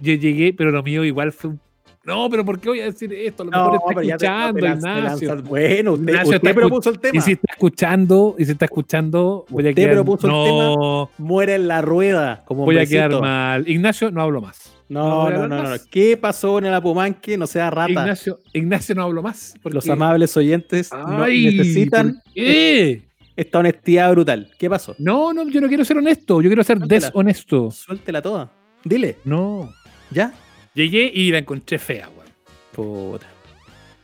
[0.00, 1.60] yo llegué, pero lo mío igual fue un
[2.04, 3.44] no, pero ¿por qué voy a decir esto?
[3.44, 5.42] A lo mejor está escuchando, Ignacio.
[5.42, 7.16] bueno, usted, propuso el tema.
[7.16, 11.54] Y si está escuchando, y si está escuchando, voy a quedar, propuso el tema, muere
[11.54, 12.42] en la rueda.
[12.44, 13.66] Como voy a quedar mal.
[13.66, 14.73] Ignacio, no hablo más.
[14.88, 17.38] No, no, no, no, ¿Qué pasó en el Apumanque?
[17.38, 17.90] No sea rata.
[17.90, 19.54] Ignacio, Ignacio no hablo más.
[19.64, 24.50] Los amables oyentes necesitan esta honestidad brutal.
[24.58, 24.94] ¿Qué pasó?
[24.98, 26.40] No, no, yo no quiero ser honesto.
[26.42, 27.70] Yo quiero ser deshonesto.
[27.70, 28.50] Suéltela toda.
[28.84, 29.16] Dile.
[29.24, 29.72] No.
[30.10, 30.32] ¿Ya?
[30.74, 32.28] Llegué y la encontré fea, weón.
[32.72, 33.26] Puta.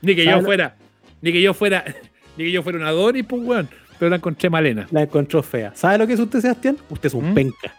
[0.00, 0.76] Ni que yo fuera.
[1.20, 1.84] Ni que yo fuera.
[2.36, 3.68] Ni que yo fuera una Doris, pues, weón.
[3.98, 4.86] Pero la encontré malena.
[4.90, 5.72] La encontró fea.
[5.74, 6.78] ¿Sabe lo que es usted, Sebastián?
[6.88, 7.34] Usted es un ¿Mm?
[7.34, 7.74] penca.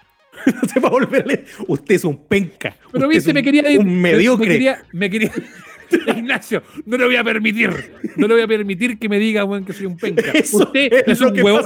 [0.62, 1.46] no se va a volverle.
[1.68, 2.76] Usted es un penca.
[2.92, 3.80] Pero viste, me quería ir.
[3.80, 4.48] Un mediocre.
[4.48, 4.84] Me quería.
[4.92, 5.32] Me quería
[6.18, 7.70] Ignacio, no le voy a permitir.
[8.16, 10.32] No le voy a permitir que me diga, weón, que soy un penca.
[10.32, 11.64] Usted es, un huevón.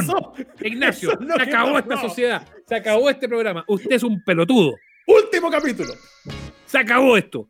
[0.62, 2.48] Ignacio, se acabó esta sociedad.
[2.68, 3.64] Se acabó este programa.
[3.68, 4.76] Usted es un pelotudo.
[5.08, 5.94] Último capítulo.
[6.66, 7.48] Se acabó esto.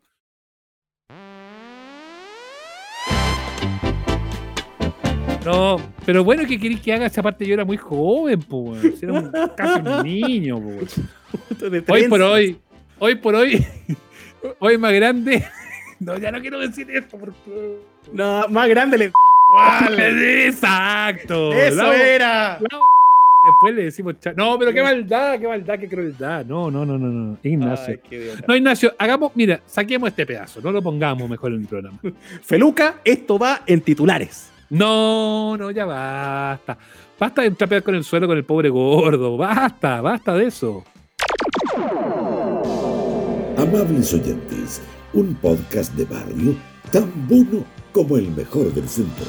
[5.45, 7.45] No, pero bueno, ¿qué queréis que haga esa parte?
[7.45, 9.01] Yo era muy joven, pues.
[9.03, 10.99] Era un, casi un niño, pues.
[11.88, 12.58] Hoy por hoy,
[12.97, 13.65] hoy por hoy,
[14.60, 15.45] hoy más grande.
[15.97, 17.77] No, ya no quiero decir esto porque.
[18.12, 19.12] No, más grande le.
[20.45, 21.53] Exacto.
[21.53, 22.60] Eso era.
[22.60, 26.45] Después le decimos, no, pero qué maldad, qué maldad, qué crueldad.
[26.45, 27.38] No, no, no, no, no.
[27.41, 27.97] Ignacio.
[28.45, 31.97] no, Ignacio, hagamos, mira, saquemos este pedazo, no lo pongamos mejor en el programa.
[32.41, 34.51] Feluca, esto va en titulares.
[34.69, 36.78] No, no, ya basta.
[37.19, 39.38] Basta de trapear con el suelo con el pobre gordo.
[39.38, 40.84] Basta, basta de eso.
[43.58, 44.82] Amables oyentes,
[45.13, 46.56] un podcast de barrio
[46.91, 49.25] tan bueno como el mejor del centro.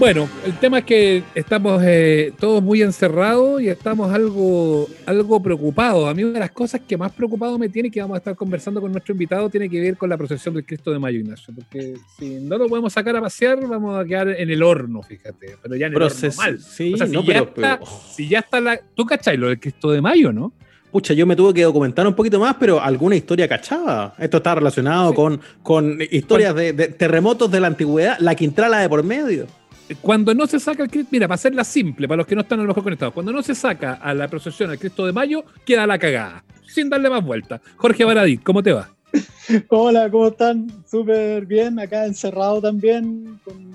[0.00, 6.08] Bueno, el tema es que estamos eh, todos muy encerrados y estamos algo, algo preocupados.
[6.08, 8.34] A mí una de las cosas que más preocupado me tiene, que vamos a estar
[8.34, 11.52] conversando con nuestro invitado, tiene que ver con la procesión del Cristo de Mayo, Ignacio.
[11.54, 15.58] Porque si no lo podemos sacar a pasear, vamos a quedar en el horno, fíjate.
[15.62, 16.58] Pero ya en el horno mal.
[16.58, 18.80] Sí, si, ya está, si ya está la...
[18.94, 20.54] ¿Tú cachai lo del Cristo de Mayo, no?
[20.90, 24.14] Pucha, yo me tuve que documentar un poquito más, pero alguna historia cachaba.
[24.18, 28.88] Esto está relacionado con, con historias de, de, terremotos de la antigüedad, la quintrala de
[28.88, 29.59] por medio
[29.96, 32.60] cuando no se saca el Cristo, mira, para hacerla simple, para los que no están
[32.60, 35.44] a lo mejor conectados, cuando no se saca a la procesión al Cristo de Mayo,
[35.64, 37.60] queda la cagada, sin darle más vuelta.
[37.76, 38.90] Jorge Baradit, ¿cómo te va?
[39.68, 40.68] Hola, ¿cómo están?
[40.88, 43.70] Súper bien, acá encerrado también con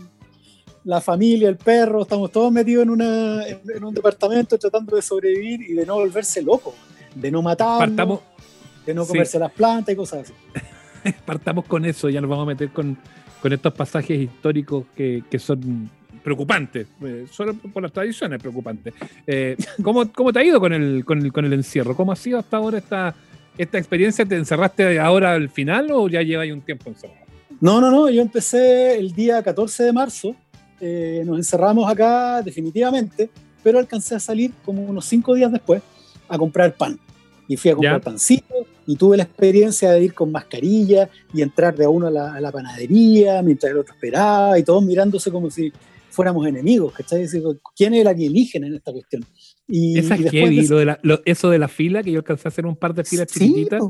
[0.85, 5.61] la familia, el perro, estamos todos metidos en, una, en, un departamento tratando de sobrevivir
[5.61, 6.75] y de no volverse loco,
[7.13, 11.13] de no matar, de no comerse las plantas y cosas así.
[11.25, 12.97] Partamos con eso, ya nos vamos a meter con,
[13.41, 15.89] con estos pasajes históricos que, que son
[16.25, 18.91] preocupante, eh, solo por las tradiciones preocupante.
[19.27, 21.95] Eh, ¿cómo, ¿cómo, te ha ido con el, con, el, con el encierro?
[21.95, 23.13] ¿Cómo ha sido hasta ahora esta,
[23.55, 24.25] esta experiencia?
[24.25, 27.19] ¿Te encerraste ahora al final o ya lleva un tiempo encerrado?
[27.61, 30.35] No, no, no, yo empecé el día 14 de marzo,
[30.81, 33.29] eh, nos encerramos acá definitivamente,
[33.61, 35.83] pero alcancé a salir como unos cinco días después
[36.27, 36.99] a comprar pan.
[37.47, 38.55] Y fui a comprar pancito
[38.87, 42.33] y tuve la experiencia de ir con mascarilla y entrar de a uno a la,
[42.33, 45.71] a la panadería mientras el otro esperaba y todos mirándose como si
[46.09, 47.27] fuéramos enemigos, ¿cachai?
[47.75, 49.25] ¿Quién es el alienígena en esta cuestión?
[49.67, 52.65] Y, Esa y lo de la, eso de la fila, que yo alcancé a hacer
[52.65, 53.81] un par de filas chiquititas,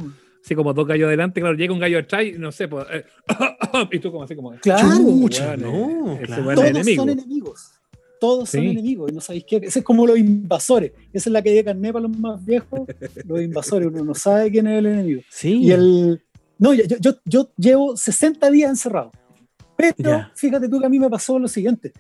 [0.44, 3.04] así como dos gallos adelante, claro, llega un gallo atrás y no sé, pues, eh,
[3.92, 4.52] y tú como así como...
[4.62, 4.88] Claro,
[5.58, 6.20] no,
[6.56, 7.72] todos son enemigos.
[8.20, 9.58] Todos son enemigos, y no sabéis qué.
[9.58, 10.94] Ese es como los invasores.
[11.12, 12.82] Esa es la que llega carné para los más viejos,
[13.26, 13.90] los invasores.
[13.90, 15.22] Uno no sabe quién es el enemigo.
[15.30, 15.60] Sí.
[15.62, 16.22] Y el.
[16.58, 19.12] No, yo, yo, yo llevo 60 días encerrado.
[19.76, 21.94] Pero fíjate tú que a mí me pasó lo siguiente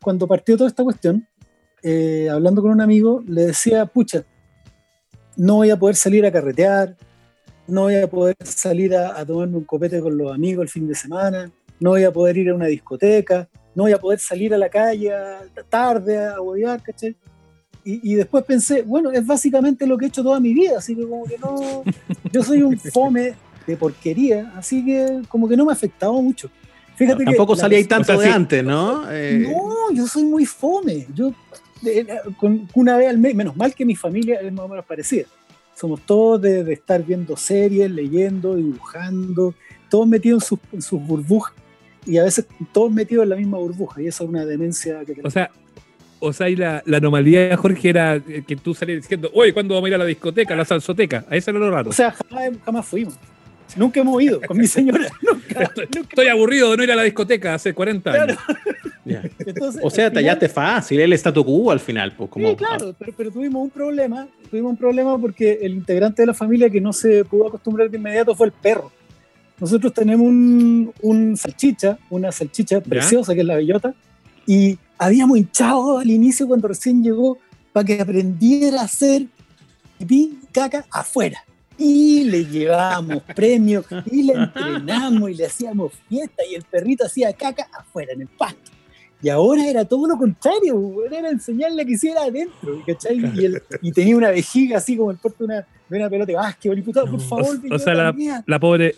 [0.00, 1.26] cuando partió toda esta cuestión,
[1.82, 4.24] eh, hablando con un amigo, le decía, pucha,
[5.36, 6.96] no voy a poder salir a carretear,
[7.66, 10.94] no voy a poder salir a, tomarme un copete con los amigos el fin de
[10.94, 11.50] semana,
[11.80, 14.68] no voy a poder ir a una discoteca, no voy a poder salir a la
[14.68, 15.10] calle
[15.68, 17.16] tarde a bodear, ¿cachai?
[17.84, 20.94] Y, y, después pensé, bueno, es básicamente lo que he hecho toda mi vida, así
[20.94, 21.82] que como que no,
[22.32, 23.34] yo soy un fome
[23.66, 26.50] de porquería, así que como que no me ha afectado mucho.
[26.96, 29.10] Fíjate tampoco salía ahí tanto de antes, ¿no?
[29.10, 31.06] Eh, no, yo soy muy fome.
[31.14, 31.32] Yo,
[32.38, 35.24] con una vez al mes, menos mal que mi familia es más o menos parecida.
[35.74, 39.54] Somos todos de, estar viendo series, leyendo, dibujando,
[39.88, 41.54] todos metidos en sus, burbujas
[42.04, 45.16] y a veces todos metidos en la misma burbuja y eso es una demencia que
[45.22, 45.50] O sea,
[46.18, 49.86] o sea, y la, la anomalía, Jorge, era que tú salías diciendo, oye, ¿cuándo vamos
[49.86, 51.24] a ir a la discoteca, a la salsoteca?
[51.28, 51.90] A eso era lo raro.
[51.90, 52.14] O sea,
[52.64, 53.14] jamás fuimos.
[53.76, 55.08] Nunca hemos ido con mi señora.
[55.90, 58.38] Estoy, aburrido de no ir a la discoteca hace 40 años.
[59.82, 62.12] o sea, tallaste fácil, el statu quo al final.
[62.16, 64.28] Pues, como, sí, claro, pero, tuvimos un problema.
[64.50, 67.96] Tuvimos un problema porque el integrante de la familia que no se pudo acostumbrar de
[67.96, 68.92] inmediato fue el perro.
[69.58, 73.94] Nosotros tenemos un, salchicha, una salchicha preciosa que es la bellota,
[74.44, 77.38] y habíamos hinchado al inicio cuando recién llegó
[77.72, 79.26] para que aprendiera a hacer
[79.98, 81.44] pipí, caca afuera
[81.78, 87.32] y le llevábamos premios y le entrenamos y le hacíamos fiesta y el perrito hacía
[87.32, 88.72] caca afuera en el pasto.
[89.22, 93.18] Y ahora era todo lo contrario, era enseñarle que hiciera adentro, ¿cachai?
[93.18, 96.54] Y, y, tenía una vejiga así como el puerto de una, de una pelota de
[96.60, 97.56] qué diputado, por favor.
[97.70, 98.96] O, sea, la, pobre,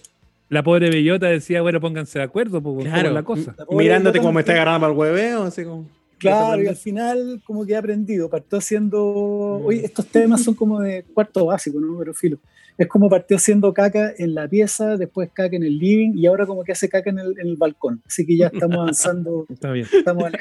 [0.49, 3.55] la pobre bellota decía, bueno, pónganse de acuerdo, pues, claro, la cosa.
[3.69, 5.87] Mirándote como me está agarrando para el hueveo, así como...
[6.17, 10.81] Claro, y al final como que he aprendido, partió haciendo, oye, estos temas son como
[10.81, 11.99] de cuarto básico, ¿no?
[11.99, 12.39] Pero filo,
[12.77, 16.47] es como partió haciendo caca en la pieza, después caca en el living y ahora
[16.47, 18.03] como que hace caca en el, en el balcón.
[18.07, 19.47] Así que ya estamos avanzando.
[19.49, 19.87] Está bien.
[19.93, 20.33] Estamos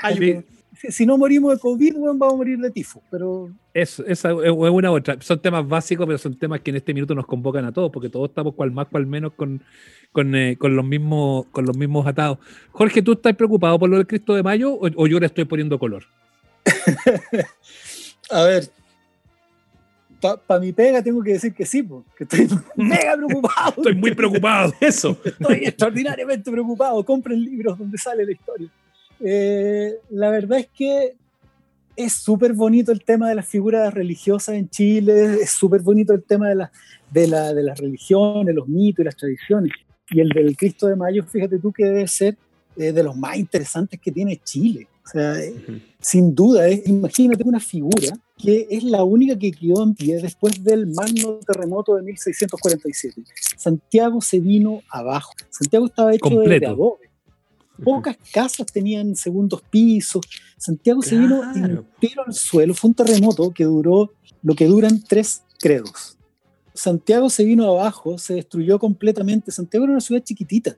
[0.89, 3.50] si no morimos de COVID, vamos a morir de tifo, pero...
[3.74, 5.17] Eso, esa es una otra.
[5.22, 8.10] Son temas básicos, pero son temas que en este minuto nos convocan a todos, porque
[8.10, 9.62] todos estamos cual más, cual menos con,
[10.12, 12.39] con, eh, con, los mismos, con los mismos atados.
[12.72, 15.80] Jorge, ¿tú estás preocupado por lo del Cristo de Mayo o, yo le estoy poniendo
[15.80, 16.04] color?
[18.32, 18.69] a ver,
[20.45, 23.73] para mi pega tengo que decir que sí, porque estoy mega preocupado.
[23.77, 24.73] estoy muy preocupado.
[24.79, 25.17] Eso.
[25.23, 27.03] Estoy extraordinariamente preocupado.
[27.05, 28.69] Compren libros donde sale la historia.
[29.19, 31.15] Eh, la verdad es que
[31.95, 36.23] es súper bonito el tema de las figuras religiosas en Chile, es súper bonito el
[36.23, 36.71] tema de, la,
[37.12, 39.71] de, la, de las religiones, los mitos y las tradiciones.
[40.09, 42.36] Y el del Cristo de Mayo, fíjate tú que debe ser
[42.75, 44.88] eh, de los más interesantes que tiene Chile.
[45.05, 45.53] O sea, eh,
[45.99, 50.88] sin duda, imagínate una figura que es la única que quedó en pie después del
[50.88, 53.23] magno terremoto de 1647.
[53.56, 55.32] Santiago se vino abajo.
[55.49, 57.13] Santiago estaba hecho de, de adobe
[57.84, 60.21] pocas casas tenían segundos pisos.
[60.58, 62.73] Santiago se vino entero al suelo.
[62.73, 66.17] Fue un terremoto que duró lo que duran tres credos.
[66.73, 69.51] Santiago se vino abajo, se destruyó completamente.
[69.51, 70.77] Santiago era una ciudad chiquitita.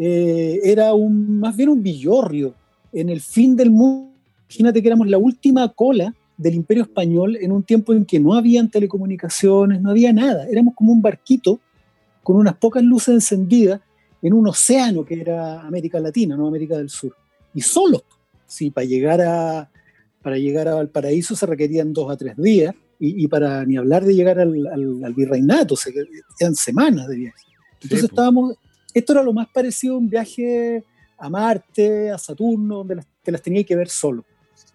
[0.00, 2.54] Eh, era un, más bien un villorrio
[2.92, 4.12] en el fin del mundo.
[4.48, 8.34] Imagínate que éramos la última cola del imperio español en un tiempo en que no
[8.34, 10.46] habían telecomunicaciones, no había nada.
[10.48, 11.60] Éramos como un barquito
[12.22, 13.80] con unas pocas luces encendidas
[14.22, 17.14] en un océano que era América Latina, no América del Sur.
[17.52, 18.04] Y solo,
[18.46, 19.68] sí, para llegar a,
[20.22, 24.12] para llegar a Valparaíso se requerían dos a tres días, y, para ni hablar de
[24.12, 25.92] llegar al, al, virreinato, se
[26.36, 27.44] quedan semanas de viaje.
[27.80, 28.56] Entonces estábamos,
[28.92, 30.82] esto era lo más parecido a un viaje
[31.16, 34.24] a Marte, a Saturno, donde las, te las tenía que ver solo.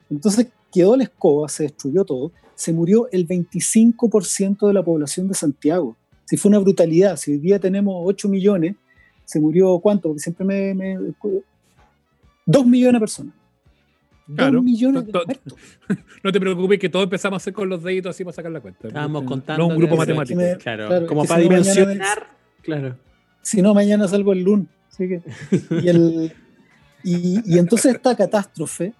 [0.10, 5.34] Entonces quedó la escoba, se destruyó todo, se murió el 25% de la población de
[5.34, 5.96] Santiago.
[6.26, 8.76] Si fue una brutalidad, si hoy día tenemos 8 millones,
[9.26, 10.74] se murió cuánto, porque siempre me...
[10.74, 11.14] me
[12.46, 13.34] 2 millones de personas.
[14.36, 14.62] Claro.
[14.62, 15.54] millones de muertos.
[16.24, 18.62] No te preocupes que todo empezamos a hacer con los deditos así para sacar la
[18.62, 18.88] cuenta.
[18.88, 19.68] Estábamos contando.
[19.68, 20.40] No un grupo matemático.
[20.60, 22.28] claro, como para dimensionar.
[22.62, 22.98] claro.
[23.42, 24.68] Si no, mañana salgo el lunes.
[24.98, 26.34] y, el,
[27.04, 28.94] y, entonces esta catástrofe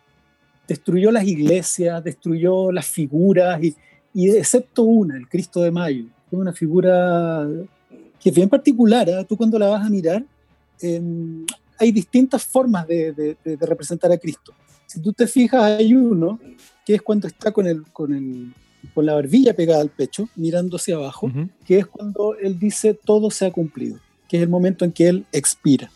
[0.74, 3.76] destruyó las iglesias, destruyó las figuras, y,
[4.14, 7.48] y excepto una, el Cristo de Mayo, que es una figura
[8.20, 9.08] que es bien particular.
[9.08, 9.26] ¿eh?
[9.28, 10.26] Tú cuando la vas a mirar,
[10.82, 11.46] em,
[11.78, 14.54] hay distintas formas de, representar a Cristo.
[14.88, 16.40] Si tú te fijas, hay uno
[16.86, 18.54] que es cuando está con, el, con, el,
[18.94, 21.32] con la barbilla pegada al pecho, mirando hacia abajo,
[21.66, 25.08] que es cuando él dice todo se ha cumplido, que es el momento en que
[25.08, 25.92] él expira.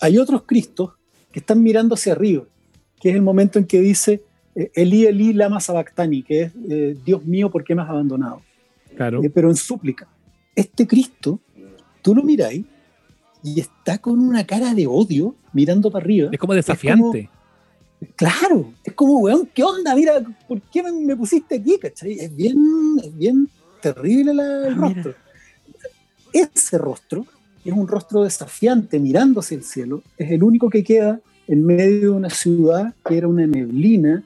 [0.00, 0.92] Hay otros Cristos
[1.32, 2.44] que están mirando hacia arriba,
[3.00, 4.22] que es el momento en que dice
[4.54, 8.42] eh, Eli, Eli, lama sabactani, que es eh, Dios mío, ¿por qué me has abandonado?
[8.94, 9.22] Claro.
[9.32, 10.06] pero en súplica.
[10.54, 11.40] Este Cristo
[12.02, 12.64] tú lo miráis
[13.42, 16.28] y está con una cara de odio mirando para arriba.
[16.32, 17.30] Es como desafiante.
[18.16, 19.94] claro, es como, weón, ¿qué onda?
[19.94, 21.78] Mira, ¿por qué me, pusiste aquí?
[21.82, 22.58] Es bien,
[23.02, 23.48] es bien
[23.80, 25.14] terrible el ah, rostro.
[26.32, 27.26] Ese rostro
[27.64, 32.00] es un rostro desafiante mirando hacia el cielo, es el único que queda en medio
[32.00, 34.22] de una ciudad que era una neblina,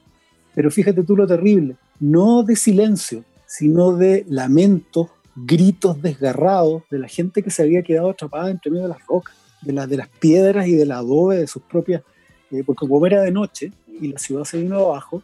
[0.53, 7.07] pero fíjate tú lo terrible, no de silencio, sino de lamentos, gritos desgarrados de la
[7.07, 10.67] gente que se había quedado atrapada entre medio de las rocas, de, de las piedras
[10.67, 12.03] y del adobe de sus propias,
[12.51, 15.23] eh, porque como era de noche y la ciudad se vino abajo,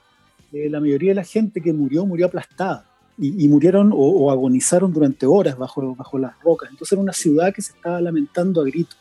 [0.54, 5.28] eh, la mayoría de la gente que murió murió aplastada y, murieron o, agonizaron durante
[5.28, 6.72] horas bajo, bajo las rocas.
[6.72, 8.98] Entonces era una ciudad que se estaba lamentando a gritos.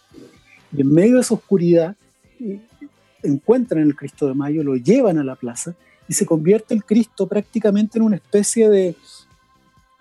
[0.77, 1.97] Y en medio de esa oscuridad
[2.39, 2.61] eh,
[3.22, 5.74] encuentran el Cristo de Mayo, lo llevan a la plaza
[6.09, 8.96] y se convierte el Cristo prácticamente en una especie de,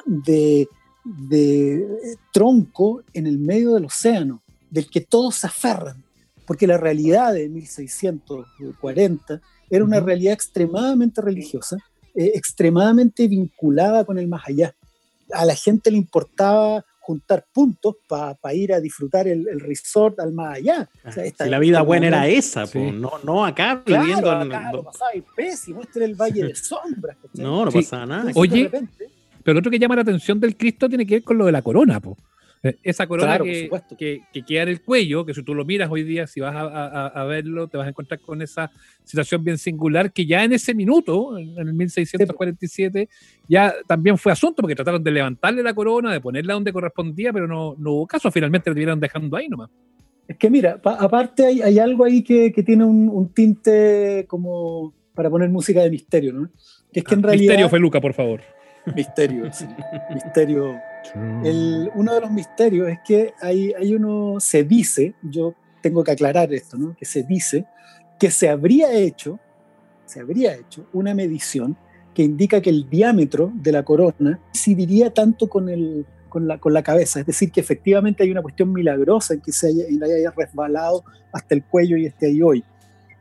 [0.05, 0.67] de
[1.03, 6.03] de tronco en el medio del océano, del que todos se aferran,
[6.45, 11.77] porque la realidad de 1640 era una realidad extremadamente religiosa,
[12.15, 14.75] eh, extremadamente vinculada con el más allá.
[15.33, 20.57] A la gente le importaba juntar puntos para ir a disfrutar el, resort al más
[20.57, 20.87] allá.
[21.39, 24.29] la vida buena era esa, no, no acá viviendo.
[24.29, 27.17] Acá lo pasaba pésimo, este era el Valle de Sombras.
[27.33, 28.31] No, no pasaba nada.
[28.35, 28.69] Oye,
[29.43, 31.51] pero lo otro que llama la atención del Cristo tiene que ver con lo de
[31.51, 32.15] la corona, po.
[32.61, 36.03] Eh, esa corona que, que, queda en el cuello, que si tú lo miras hoy
[36.03, 38.69] día, si vas a, verlo, te vas a encontrar con esa
[39.05, 43.07] situación bien singular que ya en ese minuto, en, el 1647,
[43.47, 47.47] ya también fue asunto, porque trataron de levantarle la corona, de ponerla donde correspondía, pero
[47.47, 49.69] no, no hubo caso, finalmente la tuvieron dejando ahí nomás.
[50.27, 55.81] Es que mira, aparte hay, algo ahí que, tiene un, tinte como para poner música
[55.81, 56.49] de misterio, ¿no?
[56.91, 57.53] Que es que en ah, realidad...
[57.53, 58.41] Misterio, Feluca, por favor.
[58.95, 59.65] Misterio, sí.
[60.13, 60.75] Misterio.
[61.43, 66.11] El, uno de los misterios es que hay, hay uno, se dice, yo tengo que
[66.11, 66.95] aclarar esto, ¿no?
[66.95, 67.65] Que se dice
[68.19, 69.39] que se habría hecho,
[70.05, 71.77] se habría hecho una medición
[72.13, 76.73] que indica que el diámetro de la corona incidiría tanto con, el, con, la, con
[76.73, 80.31] la cabeza, es decir, que efectivamente hay una cuestión milagrosa en que se haya, haya
[80.31, 82.63] resbalado hasta el cuello y esté ahí hoy.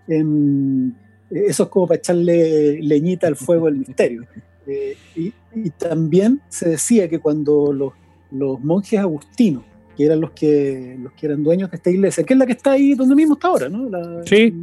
[0.08, 0.92] Em,
[1.30, 4.26] eso es como para echarle leñita al fuego del misterio.
[4.68, 5.32] Eh, y,
[5.70, 7.92] también se decía que cuando los,
[8.30, 9.64] los, monjes agustinos,
[9.96, 12.52] que eran los que, los que eran dueños de esta iglesia, que es la que
[12.52, 13.88] está ahí donde mismo está ahora, ¿no?
[14.24, 14.54] sí.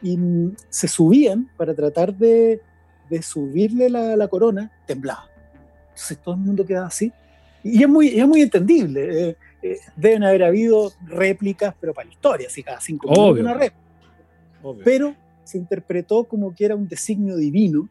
[0.00, 0.18] Y
[0.68, 2.60] se subían para tratar de,
[3.10, 5.28] de subirle la, la, corona, temblaba.
[5.90, 7.12] Entonces todo el mundo quedaba así.
[7.62, 9.30] Y es muy, es muy entendible.
[9.30, 13.54] Eh, eh, deben haber habido réplicas, pero para la historia, así cada cinco minutos una
[13.54, 13.84] réplica.
[14.84, 17.88] Pero se interpretó como que era un designio divino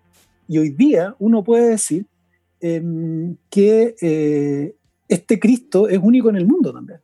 [0.48, 2.06] y hoy día uno puede decir
[2.60, 4.76] em, que eh,
[5.08, 7.00] este Cristo es único en el mundo también.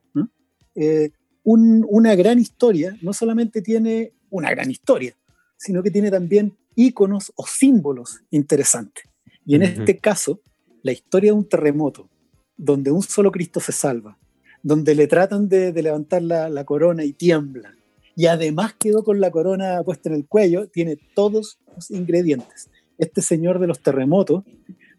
[0.75, 1.12] Eh,
[1.43, 5.15] una gran historia no solamente tiene una gran historia,
[5.58, 9.03] sino que tiene también íconos o símbolos interesantes.
[9.45, 10.41] Y en este caso,
[10.82, 12.10] la historia de un terremoto,
[12.56, 14.17] donde un solo Cristo se salva,
[14.62, 17.75] donde le tratan de, levantar la, corona y tiembla,
[18.15, 22.69] y además quedó con la corona puesta en el cuello, tiene todos los ingredientes.
[22.97, 24.43] Este señor de los terremotos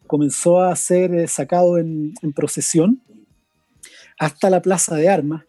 [0.06, 3.00] comenzó a ser eh, sacado en, procesión
[4.18, 5.44] hasta la Plaza de Armas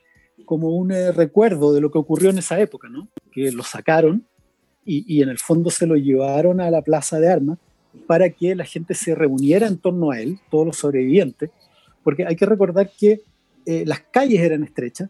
[0.45, 3.09] como un eh, recuerdo de lo que ocurrió en esa época, ¿no?
[3.31, 4.25] que lo sacaron
[4.87, 7.57] y, en el fondo se lo llevaron a la Plaza de Armas
[8.05, 11.49] para que la gente se reuniera en torno a él, todos los sobrevivientes,
[12.03, 13.21] porque hay que recordar que
[13.65, 15.09] eh, las calles eran estrechas,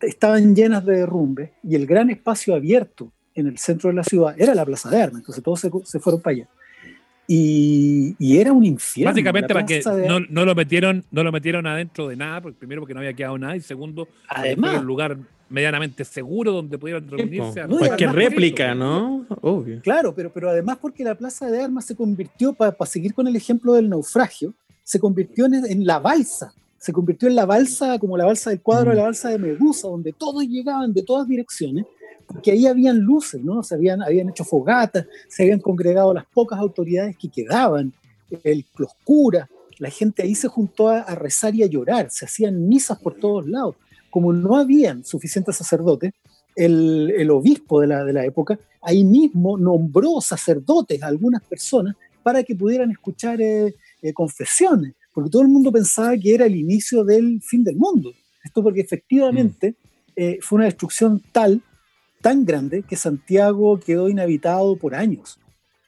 [0.00, 4.34] estaban llenas de derrumbe y el gran espacio abierto en el centro de la ciudad
[4.38, 6.48] era la Plaza de Armas, entonces todos se, fueron para allá.
[7.26, 9.10] Y, era un infierno.
[9.10, 9.82] Básicamente para que
[10.28, 13.38] no, lo metieron, no lo metieron adentro de nada, porque primero porque no había quedado
[13.38, 15.16] nada y segundo, además un lugar
[15.52, 17.66] medianamente seguro donde pudieran reunirse.
[17.68, 19.26] No, cualquier réplica, ¿no?
[19.42, 19.80] Obvio.
[19.82, 23.36] Claro, pero, pero además porque la Plaza de Armas se convirtió, para seguir con el
[23.36, 28.24] ejemplo del naufragio, se convirtió en, la balsa se convirtió en la balsa, como la
[28.24, 29.04] balsa del cuadro de la mm.
[29.04, 31.86] balsa de Medusa, donde todos llegaban de todas direcciones,
[32.32, 33.62] porque ahí habían luces, ¿no?
[33.62, 37.92] Se habían, habían hecho fogatas, se habían congregado las pocas autoridades que quedaban,
[38.42, 42.68] el, los curas, la gente ahí se juntó a, rezar y a llorar, se hacían
[42.68, 43.76] misas por todos lados.
[44.10, 46.12] Como no habían suficientes sacerdotes,
[46.54, 51.96] el, el obispo de la, de la época ahí mismo nombró sacerdotes a algunas personas
[52.22, 56.56] para que pudieran escuchar eh, eh, confesiones porque todo el mundo pensaba que era el
[56.56, 58.12] inicio del fin del mundo.
[58.42, 59.74] Esto porque efectivamente mm.
[60.16, 61.60] eh, fue una destrucción tal,
[62.22, 65.38] tan grande, que Santiago quedó inhabitado por años.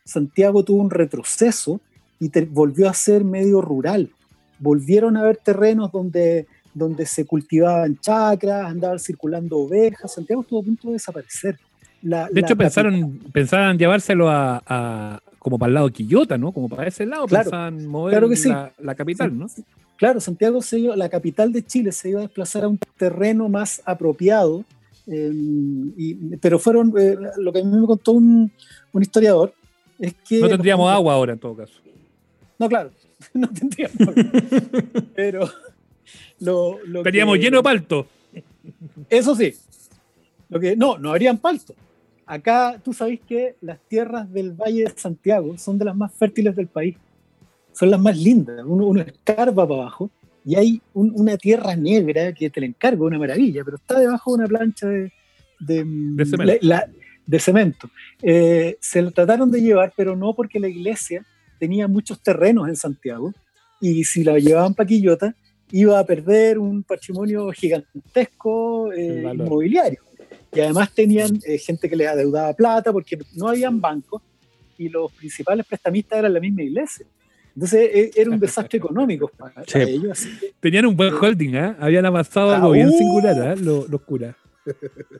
[0.05, 1.81] Santiago tuvo un retroceso
[2.20, 4.11] y volvió a ser medio rural.
[4.59, 10.12] Volvieron a haber terrenos donde, donde se cultivaban chacras, andaban circulando ovejas.
[10.12, 11.59] Santiago estuvo a punto de desaparecer.
[12.03, 16.53] de hecho, pensaron, pensaban llevárselo a, como para el lado de Quillota, ¿no?
[16.53, 18.25] Como para ese lado, claro, pensaban mover
[18.79, 19.47] la, capital, ¿no?
[19.97, 23.49] Claro, Santiago se iba, la capital de Chile se iba a desplazar a un terreno
[23.49, 24.64] más apropiado,
[25.07, 28.51] em, pero fueron, eh, lo que a mí me contó un,
[29.01, 29.53] historiador,
[29.99, 30.40] es que...
[30.40, 31.75] No tendríamos agua ahora en todo caso.
[32.59, 32.90] No, claro,
[33.35, 34.14] no tendríamos.
[35.14, 35.49] pero
[36.40, 38.07] lo, Teníamos lleno de palto.
[39.09, 39.55] Eso sí.
[40.49, 41.75] Lo que, no, no habrían palto.
[42.27, 46.57] Acá tú sabes que las tierras del Valle de Santiago son de las más fértiles
[46.57, 46.97] del país.
[47.73, 48.64] Son las más lindas.
[48.64, 50.11] Uno, uno escarba para abajo
[50.45, 54.35] y hay una tierra negra que te la encargo, una maravilla, pero está debajo de
[54.37, 55.11] una plancha de,
[55.59, 57.89] de, cemento.
[58.21, 61.25] Eh, se lo trataron de llevar, pero no porque la iglesia
[61.59, 63.33] tenía muchos terrenos en Santiago
[63.81, 65.35] y si la llevaban para Quillota
[65.71, 70.03] iba a perder un patrimonio gigantesco eh, inmobiliario.
[70.53, 74.23] Y además tenían eh, gente que les adeudaba plata porque no habían bancos
[74.77, 77.07] y los principales prestamistas eran la misma iglesia.
[77.55, 80.27] Entonces e, era un desastre económico para, ellos.
[80.61, 81.77] Tenían un buen holding, ¿eh?
[81.79, 82.99] Habían avanzado algo bien uh.
[82.99, 83.61] singular, ¿eh?
[83.61, 84.35] Los, curas.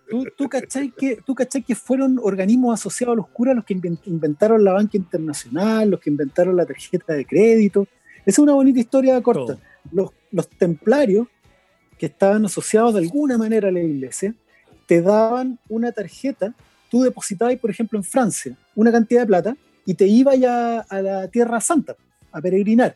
[0.09, 3.75] ¿Tú, tú, cachai que, ¿Tú que fueron organismos asociados a los curas los que
[4.07, 7.87] inventaron la banca internacional, los que inventaron la tarjeta de crédito?
[8.21, 9.59] Esa es una bonita historia corta.
[9.93, 11.29] Los, los templarios,
[11.99, 14.35] que estaban asociados de alguna manera a la iglesia,
[14.87, 16.53] te daban una tarjeta,
[16.91, 21.03] tú depositabas, por ejemplo, en Francia una cantidad de plata y te ibas ya a
[21.03, 21.97] la Tierra Santa
[22.35, 22.95] a peregrinar.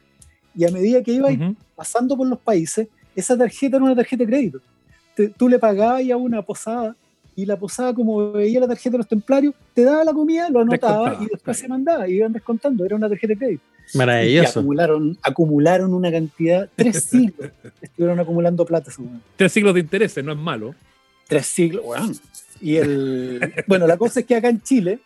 [0.55, 1.35] Y a medida que ibas
[1.75, 4.61] pasando por los países, esa tarjeta era una tarjeta de crédito.
[5.37, 6.97] tú le pagabas a una posada
[7.37, 10.61] y la posada, como veía la tarjeta de los templarios, te daba la comida, lo
[10.61, 12.85] anotaba y después se mandaba y iban descontando.
[12.85, 13.63] Era una tarjeta de crédito.
[13.95, 14.61] Maravilloso.
[14.61, 18.91] acumularon, acumularon una cantidad, tres siglos estuvieron acumulando plata.
[19.37, 20.75] Tres siglos de intereses, no es malo
[21.29, 22.13] tres siglos, bueno.
[22.61, 24.99] Y el, bueno, la cosa es que acá en Chile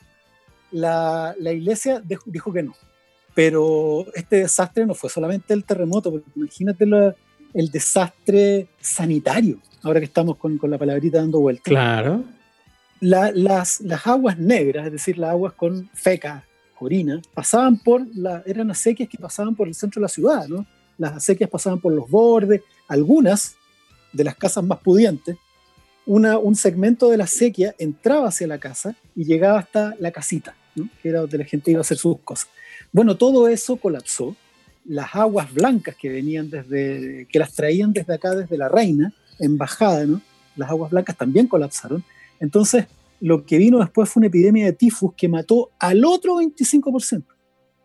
[0.71, 2.75] la, la iglesia dijo, que no.
[3.35, 6.85] Pero este desastre no fue solamente el terremoto, porque imagínate
[7.55, 11.65] el desastre sanitario, ahora que estamos con, con la palabrita dando vueltas.
[11.65, 12.25] Claro.
[13.01, 16.45] las, las aguas negras, es decir, las aguas con feca,
[16.79, 20.67] orina, pasaban por, la, eran acequias que pasaban por el centro de la ciudad, ¿no?
[20.99, 23.57] Las acequias pasaban por los bordes, algunas
[24.13, 25.37] de las casas más pudientes
[26.07, 31.09] un segmento de la sequía entraba hacia la casa y llegaba hasta la casita, que
[31.09, 32.49] era donde la gente iba a hacer sus cosas.
[32.93, 34.37] Bueno, todo eso colapsó.
[34.85, 40.05] Las aguas blancas que venían desde, que las traían desde acá, desde la reina, embajada,
[40.07, 40.21] ¿no?
[40.57, 42.03] las aguas blancas también colapsaron.
[42.41, 42.87] Entonces,
[43.21, 47.25] lo que vino después fue una epidemia de tifus que mató al otro 25%.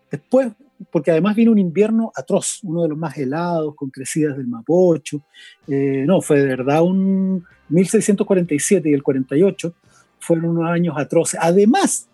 [0.10, 0.52] Después,
[0.92, 5.22] porque además vino un invierno atroz, uno de los más helados, con crecidas del Mapocho.
[5.68, 9.74] Eh, no, fue de verdad un 1647 y el 48
[10.20, 11.40] fueron unos años atroces.
[11.42, 12.08] Además,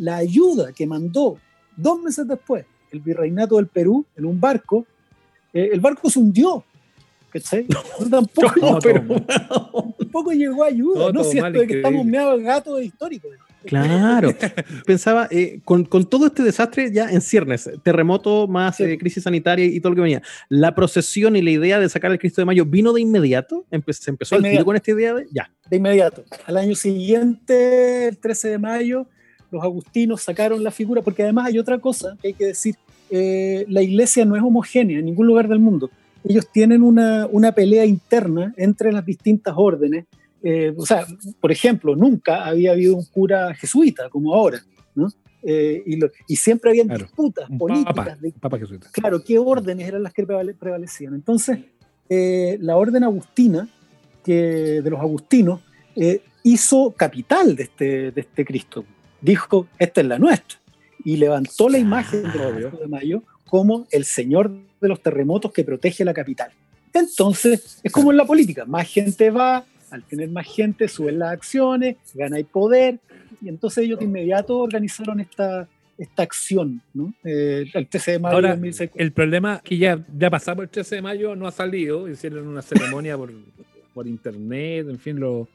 [0.00, 1.38] la ayuda que mandó
[1.76, 4.86] dos meses después el virreinato del Perú en un barco,
[5.52, 6.64] eh, el barco se hundió.
[7.30, 7.64] ¿Cachai?
[7.68, 9.04] No, tampoco, pero,
[9.98, 11.20] tampoco llegó ayuda, ¿no?
[11.20, 11.32] es
[11.68, 13.28] que estamos meados gato histórico.
[13.64, 14.34] Claro,
[14.86, 19.66] pensaba, eh, con, con, todo este desastre ya en ciernes, terremoto más eh, crisis sanitaria
[19.66, 22.46] y todo lo que venía, ¿la procesión y la idea de sacar el Cristo de
[22.46, 23.64] Mayo vino de inmediato?
[23.90, 25.14] ¿Se empezó a con esta idea?
[25.14, 25.52] De, ya.
[25.68, 26.24] De inmediato.
[26.46, 29.06] Al año siguiente, el 13 de mayo,
[29.50, 32.76] los agustinos sacaron la figura, porque además hay otra cosa que hay que decir,
[33.10, 35.90] eh, la iglesia no es homogénea en ningún lugar del mundo.
[36.22, 40.04] Ellos tienen una, una pelea interna entre las distintas órdenes.
[40.42, 41.06] Eh, o sea,
[41.40, 44.62] por ejemplo, nunca había habido un cura jesuita como ahora,
[44.94, 45.08] ¿no?
[45.42, 45.98] Eh, y,
[46.28, 48.18] y, siempre habían disputas políticas.
[48.92, 51.14] claro, qué órdenes eran las que prevalecían.
[51.14, 51.60] Entonces,
[52.10, 53.66] la orden agustina,
[54.22, 55.62] que, de los agustinos,
[56.42, 58.84] hizo capital de este, de este Cristo
[59.20, 60.58] dijo, esta es la nuestra,
[61.04, 66.04] y levantó la imagen de, de Mayo como el señor de los terremotos que protege
[66.04, 66.50] la capital.
[66.92, 71.32] Entonces, es como en la política, más gente va, al tener más gente suben las
[71.32, 72.98] acciones, gana el poder,
[73.42, 75.68] y entonces ellos de inmediato organizaron esta,
[75.98, 77.12] esta acción, ¿no?
[77.24, 78.58] Eh, el 13 de mayo Ahora,
[78.94, 82.62] El problema que ya, ya pasamos el 13 de mayo, no ha salido, hicieron una
[82.62, 83.32] ceremonia por,
[83.94, 85.48] por internet, en fin, los,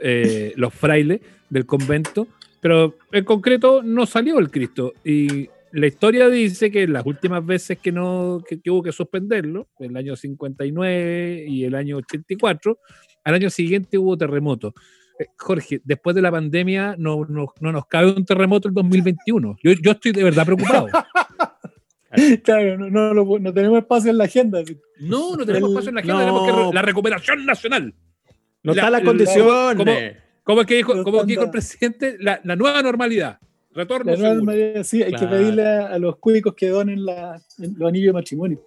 [0.00, 2.26] eh, los frailes del convento,
[2.64, 4.94] pero en concreto no salió el Cristo.
[5.04, 9.94] Y la historia dice que las últimas veces que, no, que, hubo que suspenderlo, el
[9.94, 12.78] año 59 y el año 84,
[13.22, 14.72] al año siguiente hubo terremoto.
[15.18, 19.56] Eh, Jorge, después de la pandemia no, no, nos cabe un terremoto el 2021.
[19.62, 20.86] Yo, yo estoy de verdad preocupado.
[22.44, 24.62] Claro, no, no, no, tenemos espacio en la agenda.
[25.00, 27.92] No, no tenemos espacio en la agenda, tenemos que la recuperación nacional.
[28.62, 29.78] No está la condición.
[30.44, 32.16] ¿Cómo es que dijo, el presidente?
[32.20, 33.38] La, nueva normalidad.
[33.72, 34.12] Retorno.
[34.12, 38.08] La nueva normalidad, sí, hay que pedirle a, los cuicos que donen la, los anillos
[38.08, 38.62] de matrimonio.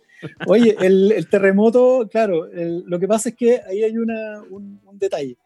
[0.48, 5.38] Oye, el, terremoto, claro, lo que pasa es que ahí hay una, un, detalle.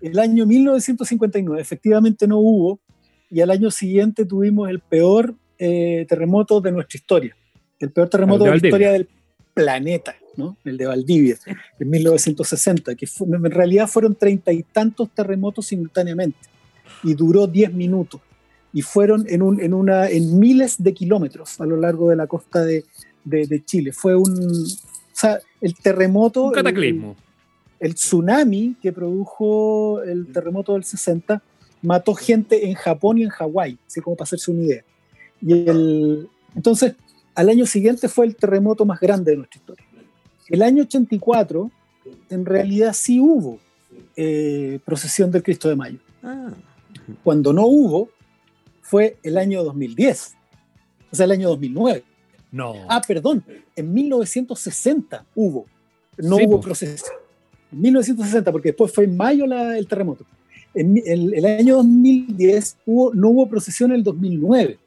[0.00, 2.80] El año 1959 efectivamente no hubo
[3.28, 7.36] y al año siguiente tuvimos el peor eh, terremoto de nuestra historia.
[7.80, 9.08] El peor terremoto de la historia del
[9.52, 10.14] planeta
[10.64, 11.36] el de Valdivia,
[11.78, 16.38] en 1960, que en realidad fueron treinta y tantos terremotos simultáneamente
[17.02, 18.20] y duró diez minutos
[18.72, 22.26] y fueron en, un, en, una, en miles de kilómetros a lo largo de la
[22.26, 22.84] costa de,
[23.24, 23.92] de, Chile.
[23.92, 26.44] Fue un, o sea, el terremoto...
[26.44, 27.16] Un cataclismo.
[27.78, 31.42] El, tsunami que produjo el terremoto del 60
[31.82, 34.84] mató gente en Japón y en Hawái, así como para hacerse una idea.
[35.40, 36.94] Y el, entonces,
[37.34, 39.86] al año siguiente fue el terremoto más grande de nuestra historia.
[40.50, 41.70] El año 84,
[42.28, 43.60] en realidad sí hubo
[44.16, 45.98] eh, procesión del Cristo de Mayo.
[46.22, 46.50] Ah.
[47.22, 48.10] Cuando no hubo,
[48.82, 50.34] fue el año 2010,
[51.12, 52.02] o sea, el año 2009.
[52.50, 52.74] No.
[52.88, 53.44] Ah, perdón,
[53.76, 55.66] en 1960 hubo,
[56.18, 56.64] no hubo pues.
[56.64, 57.16] procesión.
[57.72, 60.26] En 1960, porque después fue en mayo el terremoto.
[60.74, 64.78] En el, año 2010 hubo, no hubo procesión en el 2009.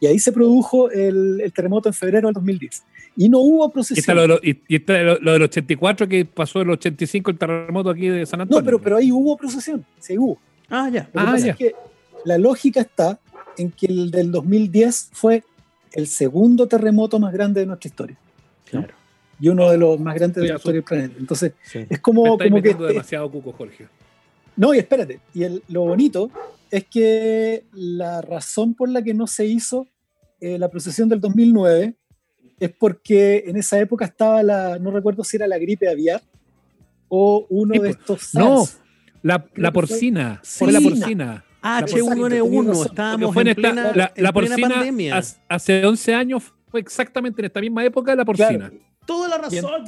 [0.00, 2.82] Y ahí se produjo el, el terremoto en febrero del 2010
[3.16, 4.30] y no hubo procesión.
[4.42, 8.60] Y está, lo, del 84 que pasó el 85 el terremoto aquí de San Antonio.
[8.60, 10.38] No, pero, pero ahí hubo procesión, sí hubo.
[10.68, 11.08] Ah, ya.
[11.14, 11.54] ah, ya.
[11.54, 11.74] que
[12.24, 13.20] la lógica está
[13.56, 15.44] en que el del 2010 fue
[15.92, 18.16] el segundo terremoto más grande de nuestra historia.
[18.68, 18.94] Claro.
[19.40, 21.14] Y uno de los más grandes de la historia del planeta.
[21.18, 22.74] Entonces, es como, como que.
[22.74, 23.86] demasiado cuco, Jorge.
[24.56, 25.20] No, y espérate.
[25.34, 26.30] Y lo bonito
[26.70, 29.86] es que la razón por la que no se hizo
[30.40, 31.94] eh, la procesión del 2009
[32.64, 36.22] es porque en esa época estaba la, no recuerdo si era la gripe aviar
[37.08, 38.64] o uno de pues, estos No,
[39.22, 41.44] la, la porcina, fue la porcina.
[41.62, 45.22] H1N1, estábamos en, plena, la, la porcina pandemia.
[45.48, 48.72] Hace 11 años fue exactamente en esta misma época la porcina.
[49.06, 49.84] Toda la razón.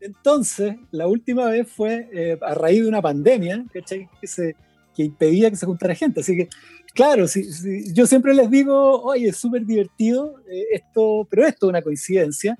[0.00, 3.82] Entonces, la última vez fue eh, a raíz de una pandemia que,
[4.26, 4.56] se,
[4.94, 6.20] que impedía que se juntara gente.
[6.20, 6.48] Así que
[6.94, 7.46] Claro, sí,
[7.94, 12.58] yo siempre les digo, oye, es súper divertido eh, esto, pero esto es una coincidencia.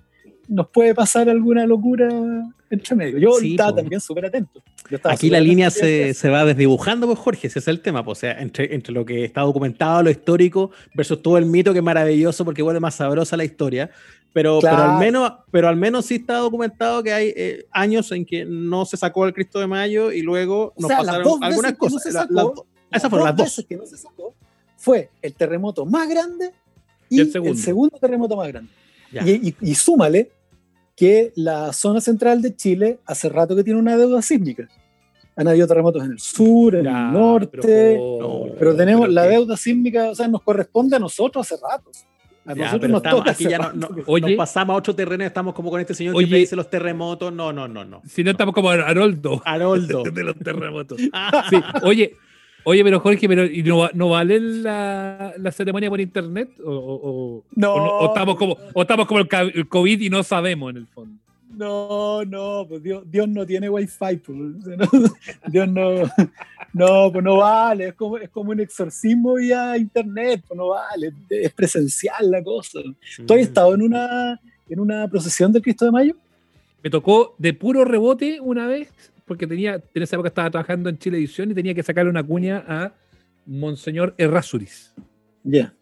[0.48, 2.08] Nos puede pasar alguna locura
[2.70, 3.18] entre medio.
[3.18, 4.62] Yo estaba también súper atento.
[5.04, 8.04] Aquí la línea se, se, va desdibujando, pues Jorge, ese es el tema.
[8.04, 11.72] Pues, o sea, entre, entre lo que está documentado, lo histórico, versus todo el mito
[11.72, 13.90] que es maravilloso porque vuelve más sabrosa la historia.
[14.32, 18.24] Pero, pero, al menos, pero al menos sí está documentado que hay eh, años en
[18.24, 22.06] que no se sacó el Cristo de Mayo y luego nos pasaron algunas cosas.
[22.06, 23.64] Esas fueron las dos.
[23.68, 24.34] que no se sacó
[24.82, 26.50] fue el terremoto más grande
[27.08, 27.98] y, el, segundo?
[27.98, 28.72] terremoto más grande.
[29.60, 30.32] Y, súmale
[31.02, 34.68] que la zona central de Chile hace rato que tiene una deuda sísmica.
[35.34, 37.98] Han habido terremotos en el sur, en el norte,
[38.56, 41.90] pero, tenemos la deuda sísmica, o sea, nos corresponde a nosotros hace rato.
[42.44, 45.70] A nosotros nos toca aquí ya no, oye, nos pasamos a otro terreno, estamos como
[45.70, 47.32] con este señor que dice los terremotos.
[47.32, 48.00] No, no, no, no.
[48.06, 49.42] Si no, estamos como Haroldo.
[49.44, 50.04] Haroldo.
[50.12, 51.00] de los terremotos.
[51.50, 51.56] sí.
[51.82, 52.14] Oye,
[52.64, 56.50] Oye, pero Jorge, pero ¿y no, no vale la, la, ceremonia por internet?
[56.64, 60.86] ¿O, no, o, estamos como, o estamos como el COVID y no sabemos en el
[60.86, 61.22] fondo?
[61.56, 64.38] No, no, pues Dios, Dios no tiene wifi, pues,
[65.48, 65.90] Dios no,
[66.72, 71.12] no, pues no vale, es como, es como un exorcismo vía internet, pues no vale,
[71.28, 72.80] es presencial la cosa.
[73.26, 76.16] ¿Tú has estado en una, en una procesión del Cristo de Mayo?
[76.82, 78.88] Me tocó de puro rebote una vez,
[79.26, 82.22] porque tenía, en esa época estaba trabajando en Chile Edición y tenía que sacarle una
[82.22, 82.92] cuña a
[83.46, 84.94] Monseñor Errázuriz.
[85.42, 85.74] Ya.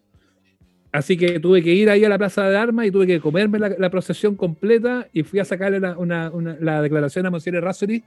[0.93, 3.59] Así que tuve que ir ahí a la Plaza de Armas y tuve que comerme
[3.59, 8.03] la, procesión completa y fui a sacarle la declaración a Monseñor Errázuriz.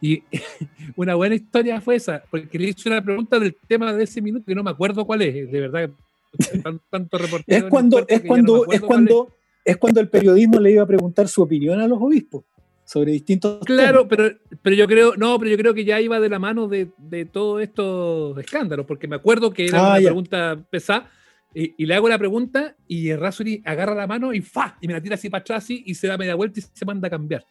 [0.00, 0.22] Y
[0.96, 4.44] una buena historia fue esa, porque le hice una pregunta del tema de ese minuto
[4.46, 5.90] que no me acuerdo cuál es, de verdad.
[6.90, 9.32] Tanto reportero es cuando, es cuando, es cuando,
[9.64, 12.44] es cuando el periodismo le iba a preguntar su opinión a los obispos
[12.84, 14.30] sobre distintos claro pero
[14.62, 17.24] pero yo creo no pero yo creo que ya iba de la mano de, de
[17.24, 21.10] todos estos escándalos porque me acuerdo que era ah, una pregunta pesada
[21.56, 25.00] y, le hago la pregunta y Razuri agarra la mano y fa y me la
[25.00, 27.44] tira así para atrás y se da media vuelta y se manda a cambiar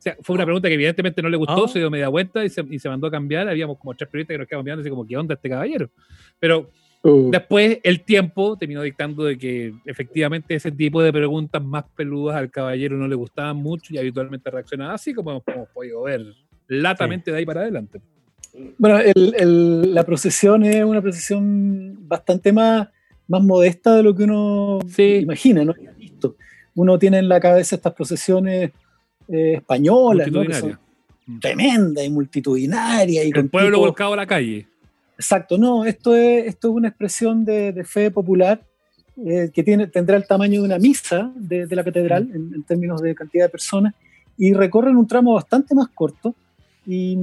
[0.00, 1.68] o sea, fue una pregunta que evidentemente no le gustó, ah.
[1.68, 3.46] se dio media vuelta y se, y se, mandó a cambiar.
[3.46, 5.90] Habíamos como tres periodistas que nos quedamos mirando así como, ¿qué onda este caballero?
[6.38, 6.70] Pero
[7.02, 7.30] Uh.
[7.30, 12.50] Después el tiempo terminó dictando de que efectivamente ese tipo de preguntas más peludas al
[12.50, 16.26] caballero no le gustaban mucho y habitualmente reaccionaba así como hemos podido ver
[16.68, 18.00] latamente de ahí para adelante.
[18.78, 22.88] Bueno, la procesión es una procesión bastante más,
[23.28, 25.74] más modesta de lo que uno imagina, ¿no?
[26.74, 28.70] Uno tiene en la cabeza estas procesiones
[29.28, 30.42] eh, españolas, ¿no?
[31.26, 31.38] Mm.
[31.38, 33.24] tremendas y multitudinarias.
[33.24, 34.66] Y el pueblo volcado a la calle.
[35.20, 38.64] Exacto, no, esto es, esto es una expresión de, fe popular
[39.26, 43.14] eh, que tiene, tendrá el tamaño de una misa de, la catedral en, términos de
[43.14, 43.92] cantidad de personas
[44.38, 46.34] y recorren un tramo bastante más corto.
[46.86, 47.18] Y,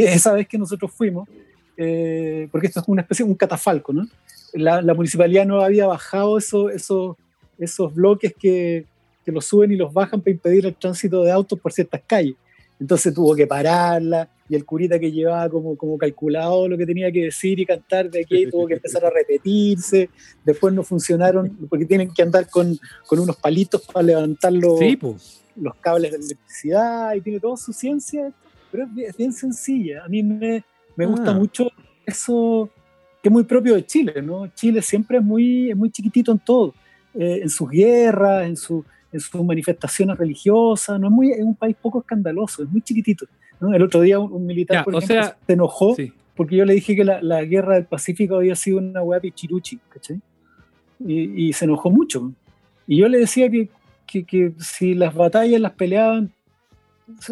[0.00, 1.28] esa vez que nosotros fuimos,
[1.76, 4.08] eh, porque esto es una especie, un catafalco, ¿no?
[4.54, 7.18] La, municipalidad no había bajado eso, eso,
[7.58, 8.86] esos bloques que,
[9.22, 12.36] que los suben y los bajan para impedir el tránsito de autos por ciertas calles.
[12.82, 17.12] Entonces tuvo que pararla y el curita que llevaba como, como calculado lo que tenía
[17.12, 20.10] que decir y cantar de aquí tuvo que empezar a repetirse.
[20.44, 22.76] Después no funcionaron porque tienen que andar con,
[23.06, 24.80] con unos palitos para levantar los,
[25.54, 28.32] los cables de electricidad y tiene toda su ciencia,
[28.72, 30.02] pero es bien sencilla.
[30.04, 30.64] A mí me,
[30.96, 31.34] me gusta ah.
[31.34, 31.68] mucho
[32.04, 32.68] eso
[33.22, 34.48] que es muy propio de Chile, ¿no?
[34.48, 36.74] Chile siempre es muy, es muy chiquitito en todo,
[37.14, 41.54] eh, en sus guerras, en su en sus manifestaciones religiosas, no es, muy, es un
[41.54, 43.26] país poco escandaloso, es muy chiquitito.
[43.60, 45.96] El otro día un, militar, por ejemplo, se enojó
[46.34, 49.78] porque yo le dije que la, la, guerra del Pacífico había sido una hueá pichiruchi,
[49.88, 50.20] ¿cachai?
[50.98, 52.32] Y, y, se enojó mucho.
[52.86, 53.68] Y yo le decía que,
[54.06, 56.32] que, que si las batallas las peleaban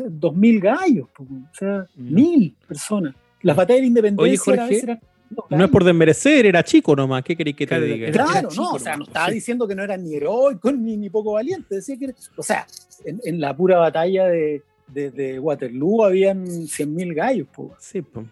[0.07, 3.15] dos mil gallos, o sea, mil personas.
[3.43, 5.01] Las batallas de independencia eran
[5.31, 7.23] no, es por desmerecer, era chico nomás.
[7.23, 8.11] ¿Qué queréis que te diga?
[8.11, 11.33] Claro, no, o sea, no estaba diciendo que no era ni heroico ni, ni poco
[11.33, 11.77] valiente.
[11.77, 12.67] Decía que, o sea,
[13.05, 17.49] en, la pura batalla de, de, Waterloo habían 100.000 gallos.
[17.79, 18.27] Sí, pues.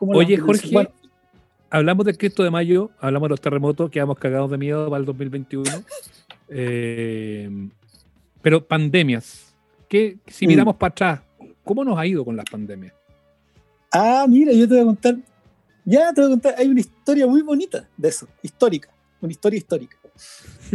[0.00, 0.88] Oye, Jorge,
[1.68, 5.06] hablamos del Cristo de Mayo, hablamos de los terremotos, quedamos cagados de miedo para el
[5.06, 5.70] 2021.
[6.56, 7.48] Eh,
[8.42, 9.54] pero pandemias.
[9.88, 10.48] ¿Qué, si mm.
[10.48, 11.20] miramos para atrás,
[11.64, 12.92] ¿cómo nos ha ido con las pandemias?
[13.90, 15.16] Ah, mira, yo te voy a contar
[15.84, 18.88] ya te voy a contar, hay una historia muy bonita de eso, histórica,
[19.20, 19.96] una historia histórica.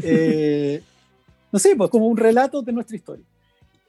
[0.04, 0.84] Eh,
[1.52, 3.26] no sé, pues como un relato de nuestra historia.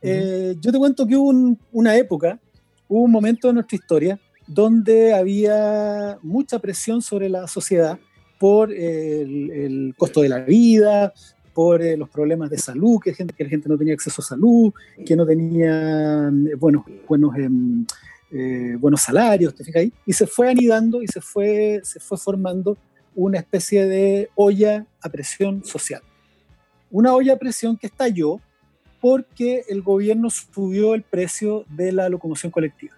[0.01, 2.41] Eh, yo te cuento que hubo una época,
[2.89, 7.99] hubo un momento de nuestra historia donde había mucha presión sobre la sociedad
[8.39, 11.13] por el, costo de la vida,
[11.53, 14.25] por eh, los problemas de salud, que, gente, que la gente no tenía acceso a
[14.25, 14.73] salud,
[15.05, 17.85] que no tenía buenos, buenos em,
[18.33, 19.93] eh, buenos salarios, ¿te fijas ahí?
[20.07, 22.79] Y se fue anidando y se fue, se fue formando
[23.15, 26.03] una especie de olla a presión social.
[26.91, 28.41] Una olla a presión que estalló
[29.01, 32.95] porque el gobierno subió el precio de la locomoción colectiva.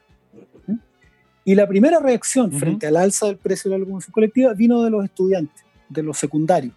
[1.44, 4.90] Y la primera reacción frente al alza del precio de la locomoción colectiva vino de
[4.90, 6.74] los estudiantes, de los secundarios.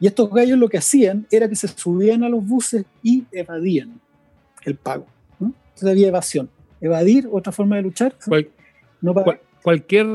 [0.00, 4.00] Y estos gallos lo que hacían era que se subían a los buses y evadían
[4.64, 5.06] el pago.
[5.40, 6.48] Entonces había evasión
[6.82, 8.14] evadir, otra forma de luchar.
[9.00, 9.14] no
[9.62, 10.06] cualquier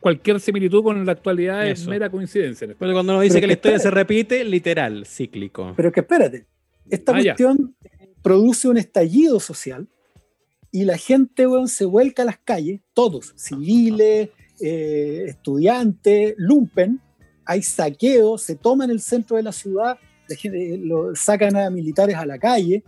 [0.00, 2.66] cualquier similitud con la actualidad es mera coincidencia.
[2.78, 5.74] Pero cuando uno dice que, la historia se repite, literal, cíclico.
[5.76, 6.46] Pero que espérate,
[6.88, 7.76] esta ah, cuestión
[8.22, 9.86] produce un estallido social
[10.72, 14.30] y la gente se vuelca a las calles, todos, civiles,
[14.60, 17.00] eh, estudiantes, lumpen,
[17.44, 19.98] hay saqueo, se toman el centro de la ciudad,
[20.80, 22.84] lo, sacan a militares a la calle,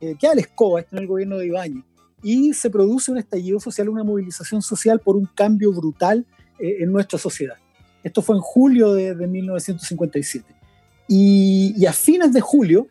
[0.00, 1.84] eh, queda la escoba, está en el gobierno de Ibañez,
[2.22, 6.24] y se produce un estallido social, una movilización social por un cambio brutal
[6.58, 7.56] eh, en nuestra sociedad.
[8.02, 10.54] Esto fue en julio de, 1957.
[11.08, 12.88] Y, a fines de julio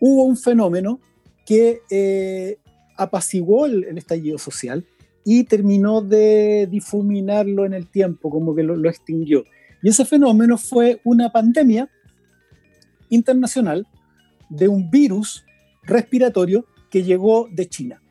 [0.00, 1.00] hubo un fenómeno
[1.46, 2.58] que eh,
[2.96, 4.84] apaciguó el, estallido social
[5.24, 9.44] y terminó de difuminarlo en el tiempo, como que lo, extinguió.
[9.82, 11.88] Y ese fenómeno fue una pandemia
[13.08, 13.86] internacional
[14.48, 15.44] de un virus
[15.82, 18.01] respiratorio que llegó de China.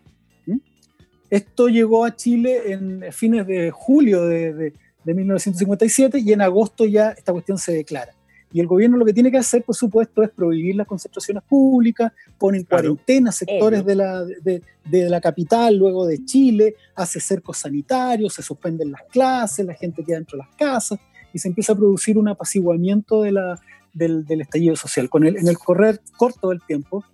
[1.32, 4.74] Esto llegó a Chile en fines de julio de,
[5.06, 8.14] de, 1957 y en agosto ya esta cuestión se declara.
[8.52, 12.12] Y el gobierno lo que tiene que hacer, por supuesto, es prohibir las concentraciones públicas,
[12.38, 14.62] pone en cuarentena sectores de la, de,
[15.10, 20.18] la, capital, luego de Chile, hace cercos sanitarios, se suspenden las clases, la gente queda
[20.18, 21.00] dentro de las casas
[21.32, 23.58] y se empieza a producir un apaciguamiento de la,
[23.94, 25.10] del, estallido social.
[25.10, 27.06] Con el, en el correr corto del tiempo,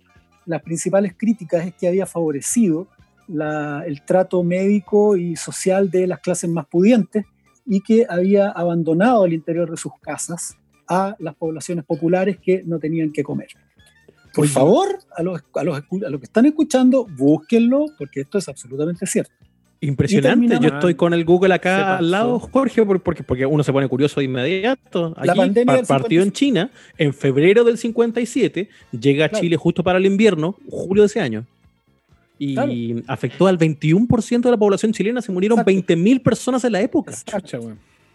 [0.44, 2.88] las principales críticas es que había favorecido
[3.28, 7.24] el trato médico y social de las clases más pudientes
[7.66, 10.56] y que había abandonado el interior de sus casas
[10.88, 13.48] a las poblaciones populares que no tenían que comer.
[14.34, 18.48] Por favor, a los, a, los, a los que están escuchando, búsquenlo, porque esto es
[18.48, 19.32] absolutamente cierto.
[19.80, 20.58] Impresionante.
[20.60, 24.20] Yo estoy con el Google acá al lado, Jorge, porque, porque uno se pone curioso
[24.20, 25.14] de inmediato.
[25.22, 28.68] la pandemia partió en China en febrero del 57,
[28.98, 31.46] llega a Chile justo para el invierno, julio de ese año.
[32.38, 37.12] Y afectó al 21% de la población chilena, se murieron 20.000 personas en la época.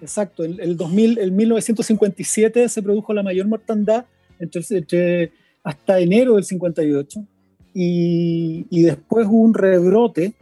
[0.02, 4.06] Exacto, el, el, 2000, el 1957 se produjo la mayor mortandad
[4.40, 5.32] entre,
[5.64, 7.26] hasta enero del 58
[7.74, 10.34] y, y, después hubo un rebrote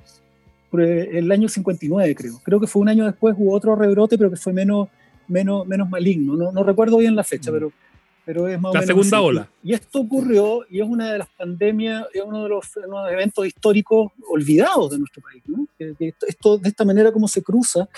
[0.73, 2.39] el año 59 creo.
[2.43, 4.87] Creo que fue un año después hubo otro rebrote pero que fue menos,
[5.27, 6.35] menos, menos maligno.
[6.35, 7.53] No, no recuerdo bien la fecha, mm.
[7.53, 7.71] pero,
[8.25, 9.49] pero es más la segunda ola.
[9.63, 12.65] Y esto ocurrió y es una de las pandemias, es uno de los,
[13.11, 15.43] eventos históricos olvidados de nuestro país.
[15.47, 15.67] ¿no?
[16.27, 17.89] esto, de esta manera como se cruza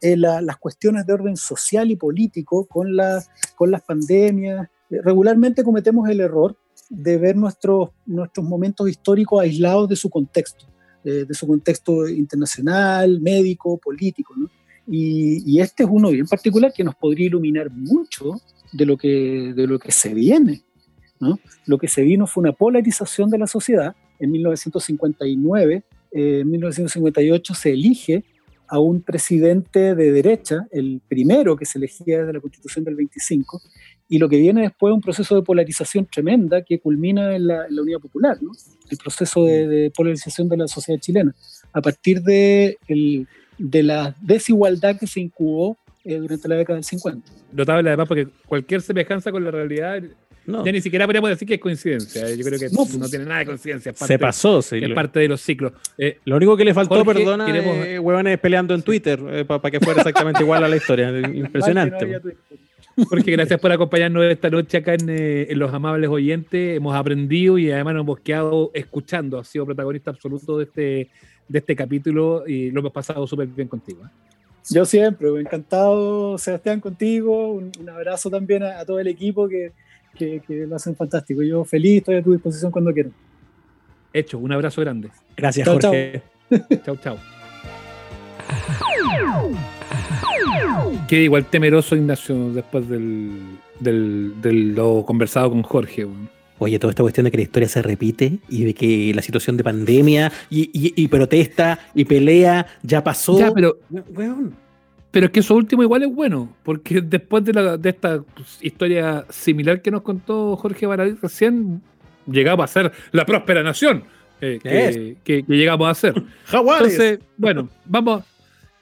[0.00, 3.22] eh, las cuestiones de orden social y político con, la,
[3.56, 4.68] con las pandemias.
[4.90, 6.56] Eh, regularmente cometemos el error
[6.88, 10.66] de ver nuestros, nuestros momentos históricos aislados de su contexto,
[11.04, 14.34] eh, de su contexto internacional, médico, político.
[14.36, 14.48] ¿no?
[14.86, 18.40] Y, y, este es uno bien particular que nos podría iluminar mucho
[18.72, 20.62] de lo que, de lo que se viene.
[21.20, 21.38] ¿no?
[21.66, 23.94] Lo que se vino fue una polarización de la sociedad.
[24.18, 28.24] En 1959, en 1958 se elige
[28.72, 33.60] a un presidente de derecha, el primero que se elegía desde la constitución del 25,
[34.08, 37.66] y lo que viene después es un proceso de polarización tremenda que culmina en la,
[37.68, 38.38] Unidad Popular,
[38.90, 41.34] el proceso de, polarización de la sociedad chilena,
[41.72, 42.78] a partir de,
[43.58, 47.32] de la desigualdad que se incubó eh, durante la década del 50.
[47.52, 50.02] Notable además porque cualquier semejanza con la realidad
[50.46, 52.34] ya ni siquiera podríamos decir que es coincidencia.
[52.34, 53.92] Yo creo que no, tiene nada de coincidencia.
[53.92, 54.78] se pasó, sí.
[54.82, 55.72] Es parte de los ciclos.
[55.96, 59.78] Eh, lo único que le faltó, perdona, eh, huevones peleando en Twitter eh, para que
[59.78, 61.10] fuera exactamente igual a la historia.
[61.34, 62.20] Impresionante.
[63.08, 66.76] Porque gracias por acompañarnos esta noche acá en, Los Amables Oyentes.
[66.76, 69.38] Hemos aprendido y además nos hemos quedado escuchando.
[69.38, 71.10] Has sido protagonista absoluto de este,
[71.48, 74.02] de este capítulo y lo hemos pasado súper bien contigo.
[74.70, 77.52] Yo siempre, encantado, Sebastián, contigo.
[77.52, 79.72] Un, abrazo también a, todo el equipo que,
[80.16, 81.42] que, lo hacen fantástico.
[81.42, 83.12] Yo feliz, estoy a tu disposición cuando quieras.
[84.12, 85.10] Hecho, un abrazo grande.
[85.36, 86.22] Gracias, Jorge.
[86.84, 87.18] Chao, chao.
[91.08, 96.06] Queda igual temeroso Ignacio después del, del, lo conversado con Jorge.
[96.62, 99.56] Oye, toda esta cuestión de que la historia se repite y de que la situación
[99.56, 103.36] de pandemia y, protesta y pelea ya pasó.
[103.36, 103.78] Ya, pero,
[105.10, 109.82] pero es que eso último igual es bueno, porque después de, esta pues, historia similar
[109.82, 111.82] que nos contó Jorge Baradí recién,
[112.26, 114.04] llegamos a ser la próspera nación
[114.40, 116.14] eh, que, llegamos a ser.
[116.52, 118.22] Entonces, bueno, vamos.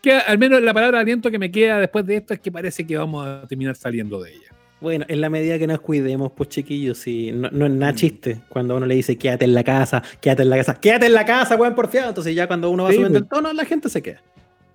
[0.03, 2.53] Que al menos la palabra de aliento que me queda después de esto es que
[2.53, 4.60] parece que vamos a terminar saliendo de ella.
[4.81, 8.77] Bueno, en la medida que nos cuidemos, pues chiquillos, si no, es nada chiste cuando
[8.77, 11.57] uno le dice quédate en la casa, quédate en la casa, quédate en la casa,
[11.57, 12.09] weón, porfiado.
[12.09, 14.23] Entonces ya cuando uno va subiendo el tono, la gente se queda.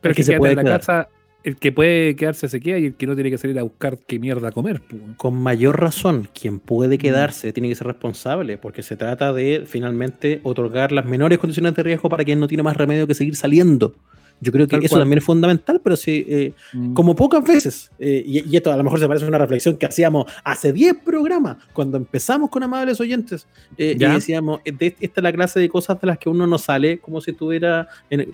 [0.02, 1.10] Pero que se puede en la casa
[1.46, 4.00] el que puede quedarse se queda y el que no tiene que salir a buscar
[4.00, 4.82] qué mierda comer.
[5.16, 7.00] Con mayor razón, quien puede mm.
[7.00, 11.84] quedarse tiene que ser responsable, porque se trata de finalmente otorgar las menores condiciones de
[11.84, 13.94] riesgo para quien no tiene más remedio que seguir saliendo.
[14.42, 16.94] Yo creo que eso también es fundamental, pero sí, eh, mm.
[16.94, 19.86] como pocas veces, eh, y, esto a lo mejor se parece a una reflexión que
[19.86, 25.60] hacíamos hace 10 programas, cuando empezamos con amables oyentes, y decíamos, esta es la clase
[25.60, 27.88] de cosas de las que uno no sale como si estuviera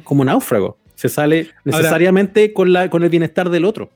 [0.03, 3.89] como náufrago, se sale necesariamente con, la, con el bienestar del otro.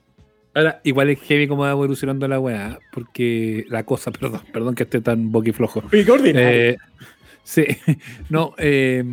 [0.56, 4.84] Ahora, igual es heavy como va evolucionando la weá, porque la cosa, perdón, perdón que
[4.84, 5.84] esté tan boquiflojo.
[5.92, 6.78] Eh,
[7.44, 7.66] sí,
[8.30, 9.04] no, eh,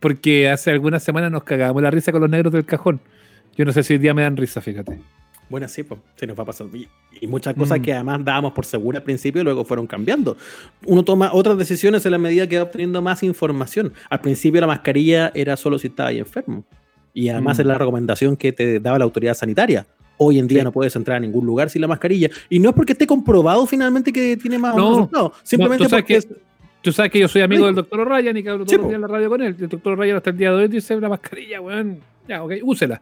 [0.00, 3.00] porque hace algunas semanas nos cagábamos la risa con los negros del cajón.
[3.56, 4.98] Yo no sé si hoy día me dan risa, fíjate.
[5.48, 6.66] Bueno, sí, pues, se nos va a pasar.
[7.20, 7.82] Y, muchas cosas mm.
[7.82, 10.36] que además dábamos por segura al principio y luego fueron cambiando.
[10.86, 13.92] Uno toma otras decisiones en la medida que va obteniendo más información.
[14.10, 16.64] Al principio la mascarilla era solo si estaba ahí enfermo.
[17.14, 17.60] Y además mm.
[17.62, 19.86] es la recomendación que te daba la autoridad sanitaria.
[20.18, 22.28] Hoy en día no puedes entrar a ningún lugar sin la mascarilla.
[22.50, 26.20] Y no es porque esté comprobado finalmente que tiene más no, Simplemente porque.
[26.82, 28.96] Tú sabes que yo soy amigo del doctor Ryan y que hablo todos los días
[28.96, 29.56] en la radio con él.
[29.58, 32.00] El doctor Ryan hasta el día de hoy dice una mascarilla, weón.
[32.28, 33.00] Ya, ok, úsela.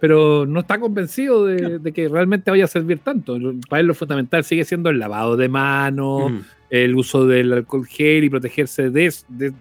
[0.00, 3.36] Pero no está convencido de, que realmente vaya a servir tanto.
[3.68, 6.32] Para él lo fundamental sigue siendo el lavado de manos,
[6.70, 9.12] el uso del alcohol gel y protegerse de,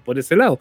[0.05, 0.59] por ese lado.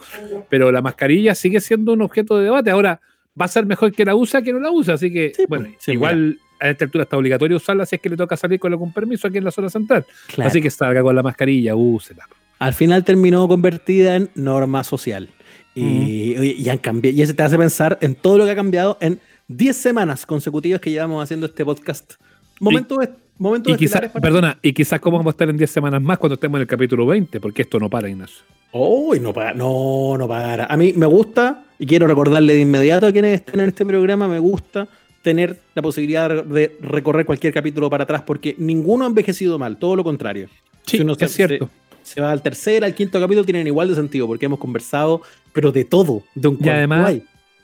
[0.49, 2.71] Pero la mascarilla sigue siendo un objeto de debate.
[2.71, 3.01] Ahora,
[3.39, 4.95] va a ser mejor que la usa que no la usa.
[4.95, 8.35] Así que, bueno, igual a esta altura está obligatorio usarla si es que le toca
[8.39, 10.07] salir con algún permiso aquí en la zona central.
[10.39, 12.27] Así que salga con la mascarilla, úsela.
[12.59, 15.29] Al final terminó convertida en norma social.
[15.75, 19.21] Y, han cambiado, y eso te hace pensar en todo lo que ha cambiado en
[19.49, 22.15] 10 semanas consecutivas que llevamos haciendo este podcast.
[22.61, 26.01] Momento de, momento y quizás, perdona, y quizás cómo vamos a estar en 10 semanas
[26.01, 28.39] más cuando estemos en el capítulo 20, porque esto no para, Ignacio.
[28.73, 30.65] Oh, no para, no, no para.
[30.65, 34.29] A mí me gusta, y quiero recordarle de inmediato a quienes estén en este programa,
[34.29, 34.89] me gusta
[35.21, 39.95] tener la posibilidad de recorrer cualquier capítulo para atrás, porque ninguno ha envejecido mal, todo
[39.95, 40.49] lo contrario.
[40.87, 41.67] Sí, si es cierto.
[41.67, 41.86] Se,
[42.21, 45.85] va al tercer, al quinto capítulo, tienen igual de sentido, porque hemos conversado, pero de
[45.85, 47.15] todo, de un y además,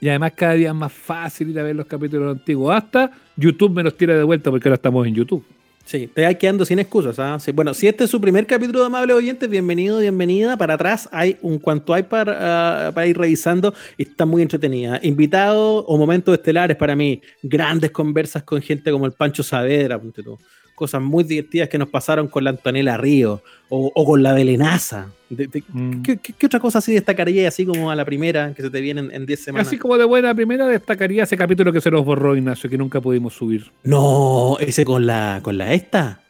[0.01, 2.75] y además cada día es más fácil ir a ver los capítulos antiguos.
[2.75, 5.45] Hasta YouTube me los tira de vuelta porque ahora estamos en YouTube.
[5.85, 7.19] Sí, te hay quedando sin excusas.
[7.19, 7.39] ¿ah?
[7.55, 10.57] bueno, si este es su primer capítulo de Amable Oyentes, bienvenido, bienvenida.
[10.57, 15.01] Para atrás hay un cuanto hay para, ah, para ir revisando y está muy entretenida.
[15.03, 20.23] Invitados o momentos estelares para mí, grandes conversas con gente como el Pancho Saavedra, ponte
[20.23, 20.39] tú
[20.83, 25.07] cosas muy divertidas que nos pasaron con la Antonella Río o, con la Belenaza.
[25.31, 26.03] Mm.
[26.03, 29.25] ¿qué, otra cosa así destacaría así como a la primera que se te viene en
[29.25, 29.69] 10 semanas?
[29.69, 33.01] Así como de buena primera destacaría ese capítulo que se nos borró Ignacio, que nunca
[33.01, 33.71] pudimos subir.
[33.85, 36.21] No, ese con la, con la esta.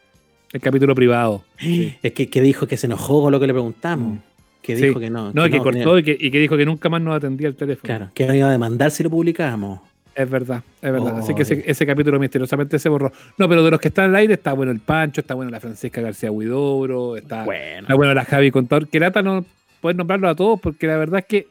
[0.53, 1.43] El capítulo privado.
[2.03, 4.19] Es que, dijo que se enojó con lo que le preguntamos.
[4.19, 4.23] Mm.
[4.61, 5.33] Que dijo que no.
[5.33, 7.87] No, que, cortó y, que, y que dijo que nunca más nos atendía el teléfono.
[7.87, 9.81] Claro, que no iba a demandar si lo publicábamos.
[10.15, 11.19] Es verdad, es verdad.
[11.19, 13.13] Así que ese, capítulo misteriosamente se borró.
[13.39, 15.61] No, pero de los que están al aire está bueno el Pancho, está bueno la
[15.61, 18.89] Francisca García Huidobro, está bueno, bueno la Javi Contador.
[18.89, 19.45] Que lata no
[19.81, 21.47] puedes nombrarlo a todos porque la verdad es que,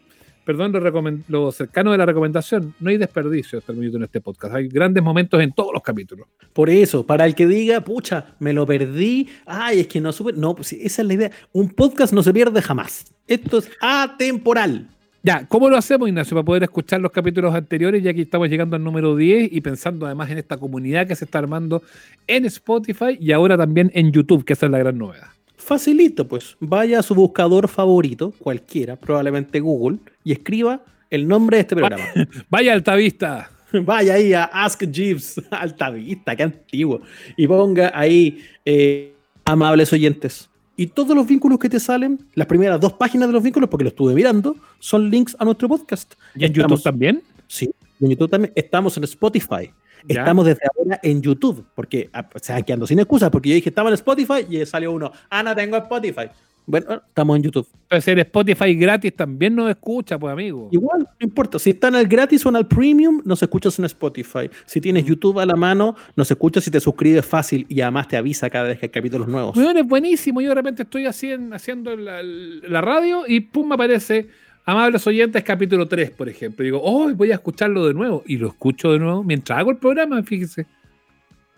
[0.45, 4.21] perdón, lo, lo cercano de la recomendación, no hay desperdicio hasta el minuto en este
[4.21, 4.53] podcast.
[4.53, 6.27] Hay grandes momentos en todos los capítulos.
[6.53, 10.33] Por eso, para el que diga, pucha, me lo perdí, ay, es que no supe.
[10.33, 11.31] No, pues esa es la idea.
[11.51, 13.11] Un podcast no se pierde jamás.
[13.25, 14.87] Esto es atemporal.
[15.23, 18.75] Ya, ¿cómo lo hacemos, Ignacio, para poder escuchar los capítulos anteriores, ya que estamos llegando
[18.75, 21.83] al número 10 y pensando además en esta comunidad que se está armando
[22.25, 25.27] en Spotify y ahora también en YouTube, que esa es la gran novedad?
[25.55, 26.57] Facilito, pues.
[26.59, 32.03] Vaya a su buscador favorito, cualquiera, probablemente Google, y escriba el nombre de este programa.
[32.49, 33.51] Vaya Altavista.
[33.73, 37.01] Vaya ahí a Ask Jeeves, Altavista, qué antiguo.
[37.37, 39.13] Y ponga ahí eh,
[39.45, 43.43] amables oyentes y todos los vínculos que te salen, las primeras dos páginas de los
[43.43, 46.13] vínculos, porque lo estuve mirando, son links a nuestro podcast.
[46.35, 47.23] ¿Y en YouTube también?
[47.47, 48.53] Sí, en YouTube también.
[48.55, 49.71] Estamos en Spotify.
[50.07, 53.55] Estamos desde ahora en YouTube, porque, ah, o sea, que ando sin excusas, porque yo
[53.55, 56.29] dije, estaba en Spotify y salió uno, ah, no tengo Spotify.
[56.65, 57.67] Bueno, estamos en YouTube.
[57.89, 60.69] Puede ser Spotify gratis también nos escucha, pues amigo.
[60.71, 61.59] Igual, no importa.
[61.59, 64.49] Si están al gratis o en el premium, nos escuchas en Spotify.
[64.65, 68.17] Si tienes YouTube a la mano, nos escuchas si te suscribes fácil y además te
[68.17, 69.55] avisa cada vez que hay capítulos nuevos.
[69.55, 70.39] Bueno, es buenísimo.
[70.41, 74.29] Yo de repente estoy haciendo la, radio y pum, me aparece
[74.63, 76.63] Amables oyentes, capítulo 3, por ejemplo.
[76.63, 78.23] digo, oh, voy a escucharlo de nuevo.
[78.27, 80.67] Y lo escucho de nuevo mientras hago el programa, fíjese.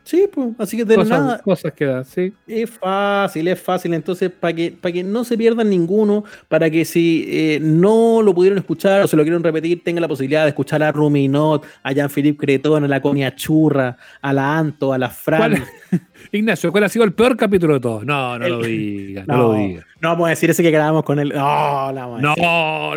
[0.03, 1.39] Sí, pues, así que de nada.
[1.39, 2.33] Cosas que da, sí.
[2.45, 3.93] Es fácil, es fácil.
[3.93, 8.33] Entonces, para que, para que no se pierdan ninguno, para que si eh, no lo
[8.33, 11.91] pudieron escuchar o se lo quieren repetir, tengan la posibilidad de escuchar a Ruminot, a
[11.93, 15.63] Jean-Philippe Cretón, a la Conia Churra, a la Anto, a la Fran.
[16.31, 18.05] Ignacio, ¿cuál ha sido el peor capítulo de todos?
[18.05, 19.85] No, no lo digas, no, lo digas.
[20.01, 21.31] No vamos a decir ese que grabamos con él.
[21.33, 22.35] No, no, no,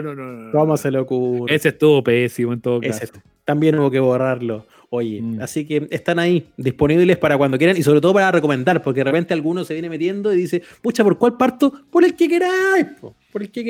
[0.00, 1.54] no, no, ¿Cómo se le ocurre?
[1.54, 3.06] Ese estuvo pésimo en todo caso.
[3.46, 4.66] También hubo que borrarlo.
[4.90, 5.40] Oye, mm.
[5.40, 9.04] así que están ahí disponibles para cuando quieran y sobre todo para recomendar, porque de
[9.04, 11.72] repente alguno se viene metiendo y dice, pucha, ¿por cuál parto?
[11.90, 13.14] Por el que queráis, por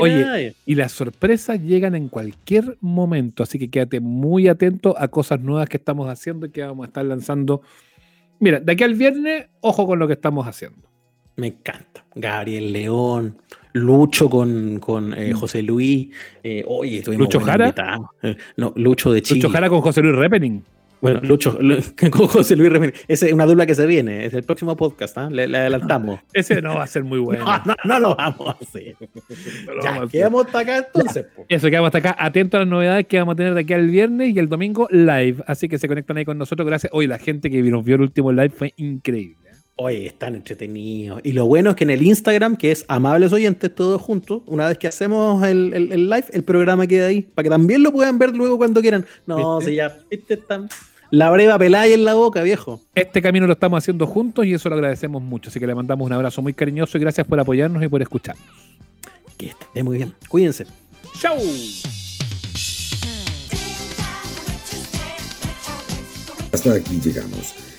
[0.00, 5.40] Oye, y las sorpresas llegan en cualquier momento, así que quédate muy atento a cosas
[5.40, 7.62] nuevas que estamos haciendo y que vamos a estar lanzando.
[8.40, 10.88] Mira, de aquí al viernes, ojo con lo que estamos haciendo.
[11.36, 12.04] Me encanta.
[12.14, 13.36] Gabriel León,
[13.76, 15.36] Lucho con, con eh, mm.
[15.36, 16.08] José Luis.
[16.42, 17.74] Eh, oye, Lucho Jara.
[18.22, 19.40] Eh, no, Lucho de Chile.
[19.40, 20.62] Lucho Jara con José Luis Repening.
[21.00, 21.58] Bueno, Lucho,
[22.10, 22.94] con José Luis Repening.
[23.06, 24.24] Esa es una dupla que se viene.
[24.24, 25.28] Es el próximo podcast, ¿ah?
[25.30, 26.20] le, adelantamos.
[26.32, 27.44] Ese no va a ser muy bueno.
[27.66, 28.96] No, no, lo vamos a hacer.
[29.82, 31.26] ya, quedamos hasta acá entonces.
[31.48, 32.16] Eso, quedamos hasta acá.
[32.18, 34.88] Atento a las novedades que vamos a tener de aquí al viernes y el domingo
[34.90, 35.44] live.
[35.46, 36.66] Así que se conectan ahí con nosotros.
[36.66, 36.90] Gracias.
[36.94, 39.45] Hoy la gente que nos vio el último live fue increíble.
[39.78, 41.20] Oye, están entretenidos.
[41.22, 44.68] Y lo bueno es que en el Instagram, que es Amables Oyentes todos juntos, una
[44.68, 48.34] vez que hacemos el, live, el programa queda ahí, para que también lo puedan ver
[48.34, 49.04] luego cuando quieran.
[49.26, 50.70] No, si ya, este están...
[51.10, 52.80] La breva pelaya en la boca, viejo.
[52.94, 55.50] Este camino lo estamos haciendo juntos y eso lo agradecemos mucho.
[55.50, 58.46] Así que le mandamos un abrazo muy cariñoso y gracias por apoyarnos y por escucharnos.
[59.36, 60.14] Que esté muy bien.
[60.26, 60.66] Cuídense.
[61.20, 61.36] ¡Chau!
[66.50, 67.65] Hasta aquí llegamos.